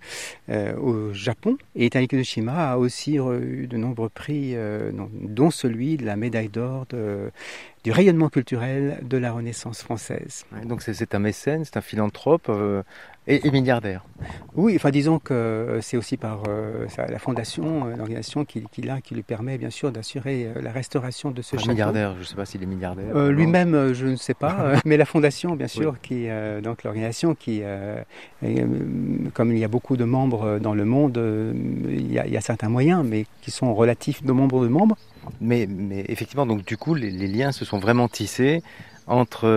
au 0.76 1.12
Japon. 1.12 1.56
Et 1.74 1.90
Taiko 1.90 2.16
Teshima 2.16 2.72
a 2.72 2.76
aussi 2.78 3.16
eu 3.16 3.66
de 3.66 3.76
nombreux 3.76 4.08
prix, 4.14 4.52
euh, 4.54 4.90
dont 5.22 5.50
celui 5.50 5.96
de 5.96 6.04
la 6.06 6.16
médaille 6.16 6.48
d'or 6.48 6.86
du 7.84 7.90
rayonnement 7.92 8.30
culturel 8.30 8.98
de 9.02 9.18
la 9.18 9.32
Renaissance 9.32 9.82
française. 9.82 10.44
Donc 10.64 10.80
c'est- 10.82 10.94
c'est 10.94 11.14
un 11.14 11.18
mécène, 11.18 11.64
c'est 11.64 11.76
un 11.76 11.82
philanthrope 11.82 12.46
euh, 12.48 12.82
et, 13.26 13.46
et 13.46 13.50
milliardaire. 13.50 14.04
Oui, 14.54 14.74
enfin 14.76 14.90
disons 14.90 15.18
que 15.18 15.32
euh, 15.34 15.80
c'est 15.80 15.96
aussi 15.96 16.16
par 16.16 16.42
euh, 16.48 16.86
la 17.08 17.18
fondation, 17.18 17.86
euh, 17.86 17.96
l'organisation 17.96 18.44
qui, 18.44 18.62
qui, 18.70 18.82
qui 19.02 19.14
lui 19.14 19.22
permet 19.22 19.56
bien 19.58 19.70
sûr 19.70 19.90
d'assurer 19.92 20.46
euh, 20.46 20.60
la 20.62 20.70
restauration 20.72 21.30
de 21.30 21.40
ce 21.42 21.56
Un 21.56 21.58
château. 21.58 21.72
milliardaire, 21.72 22.14
je 22.16 22.20
ne 22.20 22.24
sais 22.24 22.34
pas 22.36 22.44
s'il 22.44 22.62
est 22.62 22.66
milliardaire. 22.66 23.14
Lui-même, 23.30 23.92
je 23.94 24.06
ne 24.06 24.16
sais 24.16 24.34
pas, 24.34 24.74
mais 24.84 24.96
la 24.96 25.04
fondation, 25.06 25.56
bien 25.56 25.68
sûr, 25.68 25.96
qui, 26.02 26.26
donc 26.62 26.82
l'organisation 26.84 27.34
qui, 27.34 27.60
est, 27.62 28.04
comme 29.32 29.52
il 29.52 29.58
y 29.58 29.64
a 29.64 29.68
beaucoup 29.68 29.96
de 29.96 30.04
membres 30.04 30.58
dans 30.58 30.74
le 30.74 30.84
monde, 30.84 31.18
il 31.88 32.12
y, 32.12 32.18
a, 32.18 32.26
il 32.26 32.32
y 32.32 32.36
a 32.36 32.40
certains 32.40 32.68
moyens, 32.68 33.04
mais 33.08 33.26
qui 33.42 33.50
sont 33.50 33.74
relatifs 33.74 34.22
de 34.22 34.32
nombre 34.32 34.62
de 34.62 34.68
membres. 34.68 34.96
Mais, 35.40 35.66
mais 35.68 36.04
effectivement, 36.08 36.46
donc 36.46 36.64
du 36.64 36.76
coup, 36.76 36.94
les, 36.94 37.10
les 37.10 37.26
liens 37.26 37.52
se 37.52 37.64
sont 37.64 37.78
vraiment 37.78 38.08
tissés 38.08 38.62
entre 39.06 39.48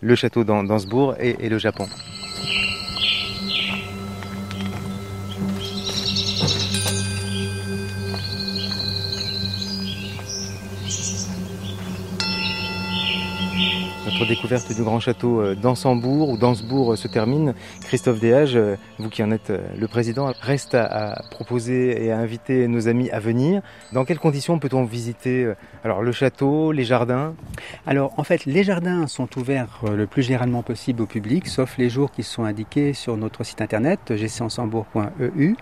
le 0.00 0.14
château 0.14 0.44
d'An- 0.44 0.64
d'Ansbourg 0.64 1.14
et, 1.20 1.36
et 1.40 1.48
le 1.48 1.58
Japon. 1.58 1.86
Découverte 14.20 14.72
du 14.72 14.82
grand 14.82 15.00
château 15.00 15.40
euh, 15.40 15.54
d'Ansembourg, 15.56 16.38
d'Ansbourg 16.38 16.92
euh, 16.92 16.96
se 16.96 17.08
termine. 17.08 17.54
Christophe 17.80 18.20
Déage, 18.20 18.54
euh, 18.54 18.76
vous 18.98 19.08
qui 19.08 19.22
en 19.22 19.32
êtes 19.32 19.52
le 19.76 19.88
président, 19.88 20.32
reste 20.40 20.74
à, 20.74 21.22
proposer 21.30 22.04
et 22.04 22.12
à 22.12 22.18
inviter 22.18 22.68
nos 22.68 22.86
amis 22.86 23.10
à 23.10 23.18
venir. 23.18 23.62
Dans 23.92 24.04
quelles 24.04 24.20
conditions 24.20 24.58
peut-on 24.60 24.84
visiter 24.84 25.52
alors 25.82 26.02
le 26.02 26.12
château, 26.12 26.70
les 26.70 26.84
jardins? 26.84 27.34
Alors, 27.84 28.12
en 28.16 28.22
fait, 28.22 28.44
les 28.44 28.62
jardins 28.62 29.08
sont 29.08 29.28
ouverts 29.36 29.80
le 29.90 30.06
plus 30.06 30.22
généralement 30.22 30.62
possible 30.62 31.02
au 31.02 31.06
public, 31.06 31.48
sauf 31.48 31.76
les 31.78 31.90
jours 31.90 32.12
qui 32.12 32.22
sont 32.22 32.44
indiqués 32.44 32.92
sur 32.92 33.16
notre 33.16 33.42
site 33.42 33.60
internet, 33.60 34.12
gcansembourg.eu, 34.12 35.56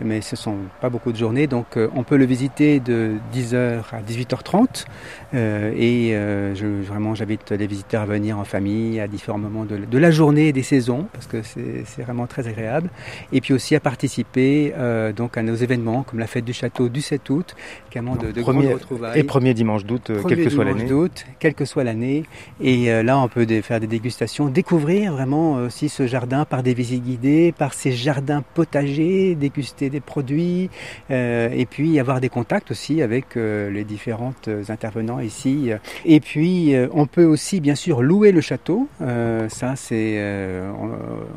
mais 0.00 0.22
ce 0.22 0.36
sont 0.36 0.56
pas 0.80 0.88
beaucoup 0.88 1.12
de 1.12 1.18
journées, 1.18 1.46
donc 1.46 1.78
on 1.94 2.04
peut 2.04 2.16
le 2.16 2.24
visiter 2.24 2.80
de 2.80 3.16
10h 3.34 3.82
à 3.92 4.00
18h30, 4.00 4.86
euh, 5.34 5.72
et 5.76 6.10
euh, 6.14 6.54
vraiment 6.82 7.14
j'invite 7.14 7.50
les 7.50 7.66
visiteurs 7.66 7.87
à 7.96 8.04
venir 8.04 8.38
en 8.38 8.44
famille 8.44 9.00
à 9.00 9.06
différents 9.08 9.38
moments 9.38 9.64
de, 9.64 9.76
de 9.76 9.98
la 9.98 10.10
journée 10.10 10.48
et 10.48 10.52
des 10.52 10.62
saisons, 10.62 11.06
parce 11.12 11.26
que 11.26 11.42
c'est 11.42 12.02
vraiment 12.02 12.26
très 12.26 12.46
agréable, 12.48 12.90
et 13.32 13.40
puis 13.40 13.52
aussi 13.54 13.74
à 13.74 13.80
participer 13.80 14.72
euh, 14.76 15.12
donc 15.12 15.36
à 15.36 15.42
nos 15.42 15.54
événements 15.54 16.02
comme 16.02 16.18
la 16.18 16.26
fête 16.26 16.44
du 16.44 16.52
château 16.52 16.88
du 16.88 17.00
7 17.00 17.28
août, 17.30 17.56
également 17.90 18.16
de, 18.16 18.30
de 18.32 18.40
Premier- 18.40 18.72
retrouvailles. 18.74 19.18
Et 19.18 19.24
premier 19.24 19.54
dimanche 19.54 19.84
d'août, 19.84 20.10
euh, 20.10 20.22
quelle 20.26 20.44
que 20.44 20.50
soit 20.50 20.64
l'année. 20.64 20.84
d'août, 20.84 21.24
quelle 21.38 21.54
que 21.54 21.64
soit 21.64 21.84
l'année. 21.84 22.24
Et 22.60 22.90
euh, 22.90 23.02
là, 23.02 23.18
on 23.18 23.28
peut 23.28 23.46
faire 23.62 23.80
des 23.80 23.86
dégustations, 23.86 24.48
découvrir 24.48 25.12
vraiment 25.12 25.58
euh, 25.58 25.66
aussi 25.66 25.88
ce 25.88 26.06
jardin 26.06 26.44
par 26.44 26.62
des 26.62 26.74
visites 26.74 27.02
guidées, 27.04 27.52
par 27.56 27.74
ces 27.74 27.92
jardins 27.92 28.42
potagers, 28.54 29.34
déguster 29.34 29.90
des 29.90 30.00
produits, 30.00 30.70
et 31.10 31.66
puis 31.68 31.98
avoir 31.98 32.20
des 32.20 32.28
contacts 32.28 32.70
aussi 32.70 33.02
avec 33.02 33.34
les 33.36 33.84
différentes 33.84 34.48
intervenants 34.68 35.20
ici. 35.20 35.70
Et 36.04 36.20
puis, 36.20 36.74
on 36.92 37.06
peut 37.06 37.24
aussi, 37.24 37.60
bien 37.60 37.74
sûr, 37.78 38.02
louer 38.02 38.32
le 38.32 38.40
château. 38.40 38.88
Euh, 39.00 39.48
ça, 39.48 39.76
c'est, 39.76 40.14
euh, 40.18 40.70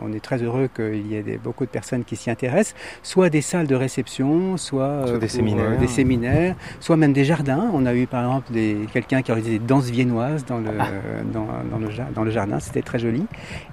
on, 0.02 0.08
on 0.08 0.14
est 0.14 0.20
très 0.20 0.40
heureux 0.44 0.68
qu'il 0.76 1.06
y 1.08 1.16
ait 1.16 1.24
des- 1.24 1.38
beaucoup 1.38 1.66
de 1.66 1.70
personnes 1.70 2.04
qui 2.04 2.16
s'y 2.16 2.30
intéressent, 2.30 2.76
soit 3.04 3.30
des 3.30 3.42
salles 3.42 3.68
de 3.68 3.76
réception, 3.76 4.58
soit, 4.58 4.84
euh, 4.84 5.08
Soit 5.08 5.18
des 5.20 5.28
séminaires. 5.28 5.78
des 5.78 5.88
séminaires, 5.88 6.56
soit 6.80 6.98
même 6.98 7.14
des 7.14 7.26
jardins. 7.26 7.70
On 7.74 7.86
a 7.86 7.94
eu 7.94 8.08
par 8.08 8.22
exemple 8.26 8.52
des, 8.52 8.76
quelqu'un 8.92 9.22
qui 9.22 9.32
organisé 9.32 9.60
des 9.60 9.66
danses 9.66 9.90
viennoises 9.90 10.44
dans 10.46 10.58
le, 10.58 10.72
dans, 11.34 11.48
dans 11.72 11.78
le, 11.80 11.88
dans 12.16 12.24
le 12.24 12.32
jardin, 12.32 12.60
c'était 12.60 12.82
très 12.82 13.00
joli. 13.00 13.26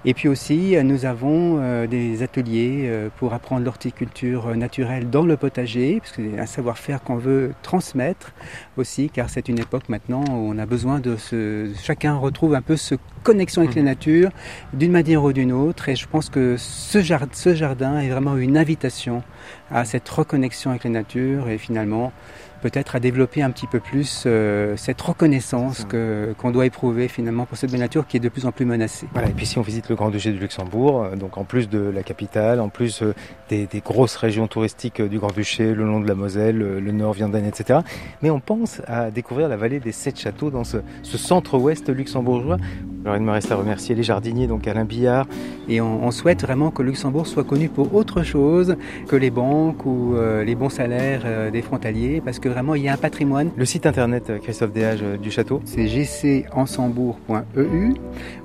Et 0.05 0.13
puis 0.13 0.27
aussi, 0.29 0.75
euh, 0.75 0.83
nous 0.83 1.05
avons 1.05 1.57
euh, 1.59 1.87
des 1.87 2.23
ateliers 2.23 2.83
euh, 2.85 3.09
pour 3.17 3.33
apprendre 3.33 3.65
l'horticulture 3.65 4.47
euh, 4.49 4.55
naturelle 4.55 5.09
dans 5.09 5.25
le 5.25 5.35
potager, 5.37 5.99
parce 5.99 6.11
que 6.13 6.21
c'est 6.23 6.39
un 6.39 6.45
savoir-faire 6.45 7.01
qu'on 7.03 7.17
veut 7.17 7.51
transmettre 7.63 8.31
aussi, 8.77 9.09
car 9.09 9.29
c'est 9.29 9.49
une 9.49 9.59
époque 9.59 9.89
maintenant 9.89 10.23
où 10.29 10.51
on 10.53 10.57
a 10.57 10.65
besoin 10.65 10.99
de 10.99 11.15
se... 11.17 11.71
Chacun 11.81 12.15
retrouve 12.15 12.53
un 12.55 12.58
peu 12.61 12.77
ce 12.77 12.95
connexion 13.23 13.61
avec 13.61 13.75
Mhm. 13.75 13.83
la 13.83 13.91
nature 13.91 14.29
d'une 14.73 14.91
manière 14.91 15.23
ou 15.23 15.33
d'une 15.33 15.51
autre, 15.51 15.89
et 15.89 15.95
je 15.95 16.07
pense 16.07 16.29
que 16.29 16.55
ce, 16.57 17.01
jard- 17.01 17.27
ce 17.33 17.53
jardin 17.55 17.99
est 17.99 18.09
vraiment 18.09 18.37
une 18.37 18.57
invitation 18.57 19.23
à 19.71 19.85
cette 19.85 20.07
reconnexion 20.09 20.71
avec 20.71 20.83
la 20.85 20.89
nature 20.91 21.49
et 21.49 21.57
finalement 21.57 22.11
peut-être 22.59 22.95
à 22.95 22.99
développer 22.99 23.41
un 23.41 23.51
petit 23.51 23.67
peu 23.67 23.79
plus 23.79 24.23
euh, 24.25 24.75
cette 24.77 25.01
reconnaissance 25.01 25.85
que, 25.85 26.33
qu'on 26.37 26.51
doit 26.51 26.65
éprouver 26.65 27.07
finalement 27.07 27.45
pour 27.45 27.57
cette 27.57 27.71
belle 27.71 27.79
nature 27.79 28.07
qui 28.07 28.17
est 28.17 28.19
de 28.19 28.29
plus 28.29 28.45
en 28.45 28.51
plus 28.51 28.65
menacée. 28.65 29.07
Voilà, 29.13 29.29
et 29.29 29.33
puis 29.33 29.45
si 29.45 29.57
on 29.57 29.61
visite 29.61 29.89
le 29.89 29.95
Grand-Duché 29.95 30.31
du 30.31 30.39
Luxembourg, 30.39 31.03
euh, 31.03 31.15
donc 31.15 31.37
en 31.37 31.43
plus 31.43 31.69
de 31.69 31.79
la 31.79 32.03
capitale, 32.03 32.59
en 32.59 32.69
plus 32.69 33.01
euh, 33.01 33.13
des, 33.49 33.65
des, 33.65 33.79
grosses 33.79 34.15
régions 34.15 34.47
touristiques 34.47 35.01
du 35.01 35.19
Grand-Duché, 35.19 35.73
le 35.73 35.85
long 35.85 35.99
de 35.99 36.07
la 36.07 36.15
Moselle, 36.15 36.57
le 36.57 36.91
nord, 36.91 37.13
Vianden, 37.13 37.45
etc. 37.45 37.79
Mais 38.21 38.29
on 38.29 38.39
pense 38.39 38.81
à 38.87 39.09
découvrir 39.09 39.49
la 39.49 39.57
vallée 39.57 39.79
des 39.79 39.91
Sept 39.91 40.19
Châteaux 40.19 40.51
dans 40.51 40.63
ce, 40.63 40.77
ce 41.03 41.17
centre-ouest 41.17 41.89
luxembourgeois. 41.89 42.57
Alors 43.05 43.15
il 43.15 43.23
me 43.23 43.31
reste 43.31 43.51
à 43.51 43.55
remercier 43.55 43.95
les 43.95 44.03
jardiniers, 44.03 44.47
donc 44.47 44.67
Alain 44.67 44.85
Billard. 44.85 45.25
Et 45.67 45.81
on, 45.81 46.03
on 46.03 46.11
souhaite 46.11 46.41
vraiment 46.41 46.71
que 46.71 46.83
Luxembourg 46.83 47.27
soit 47.27 47.43
connu 47.43 47.69
pour 47.69 47.95
autre 47.95 48.23
chose 48.23 48.75
que 49.07 49.15
les 49.15 49.29
banques 49.29 49.85
ou 49.85 50.15
euh, 50.15 50.43
les 50.43 50.55
bons 50.55 50.69
salaires 50.69 51.21
euh, 51.25 51.51
des 51.51 51.61
frontaliers, 51.61 52.21
parce 52.23 52.39
que 52.39 52.48
vraiment 52.49 52.75
il 52.75 52.83
y 52.83 52.89
a 52.89 52.93
un 52.93 52.97
patrimoine. 52.97 53.51
Le 53.55 53.65
site 53.65 53.85
internet 53.85 54.31
Christophe 54.43 54.71
Déage 54.71 55.03
du 55.21 55.31
château 55.31 55.61
C'est 55.65 55.87
gcensembourg.eu. 55.87 57.93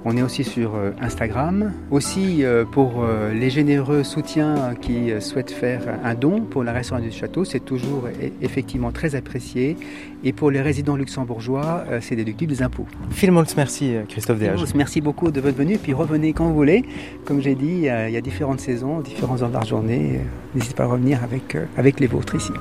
On 0.05 0.17
est 0.17 0.23
aussi 0.23 0.45
sur 0.45 0.73
Instagram. 1.01 1.73
Aussi 1.91 2.45
pour 2.73 3.05
les 3.33 3.51
généreux 3.51 4.05
soutiens 4.05 4.75
qui 4.81 5.11
souhaitent 5.21 5.51
faire 5.51 5.81
un 6.05 6.15
don 6.15 6.43
pour 6.43 6.63
la 6.63 6.73
restauration 6.73 7.09
du 7.09 7.15
château, 7.15 7.45
c'est 7.45 7.65
toujours 7.65 8.09
effectivement 8.43 8.93
très 8.93 9.15
apprécié. 9.15 9.77
Et 10.23 10.33
pour 10.33 10.51
les 10.51 10.61
résidents 10.61 10.97
luxembourgeois, 10.97 11.85
c'est 12.01 12.17
déductible 12.17 12.53
des 12.53 12.63
impôts. 12.63 12.87
Filmons, 13.11 13.45
merci 13.57 13.95
Christophe 14.09 14.39
Déage. 14.39 14.63
Merci 14.75 15.01
beaucoup 15.01 15.31
de 15.31 15.41
votre 15.41 15.57
venue, 15.57 15.79
puis 15.79 15.95
revenez 15.95 16.33
quand 16.33 16.47
vous 16.47 16.55
voulez. 16.55 16.85
Comme 17.25 17.41
j'ai 17.41 17.55
dit, 17.55 17.85
il 17.85 17.85
y 17.85 18.17
a 18.17 18.21
différentes 18.21 18.61
saisons, 18.61 19.01
différentes 19.01 19.43
heures 19.43 19.49
de 19.49 19.55
la 19.55 19.65
journée. 19.65 20.21
N'hésitez 20.55 20.75
pas 20.75 20.85
à 20.85 20.87
revenir 20.87 21.23
avec, 21.23 21.57
avec 21.77 22.01
les 22.01 22.07
vôtres 22.07 22.35
ici. 22.35 22.53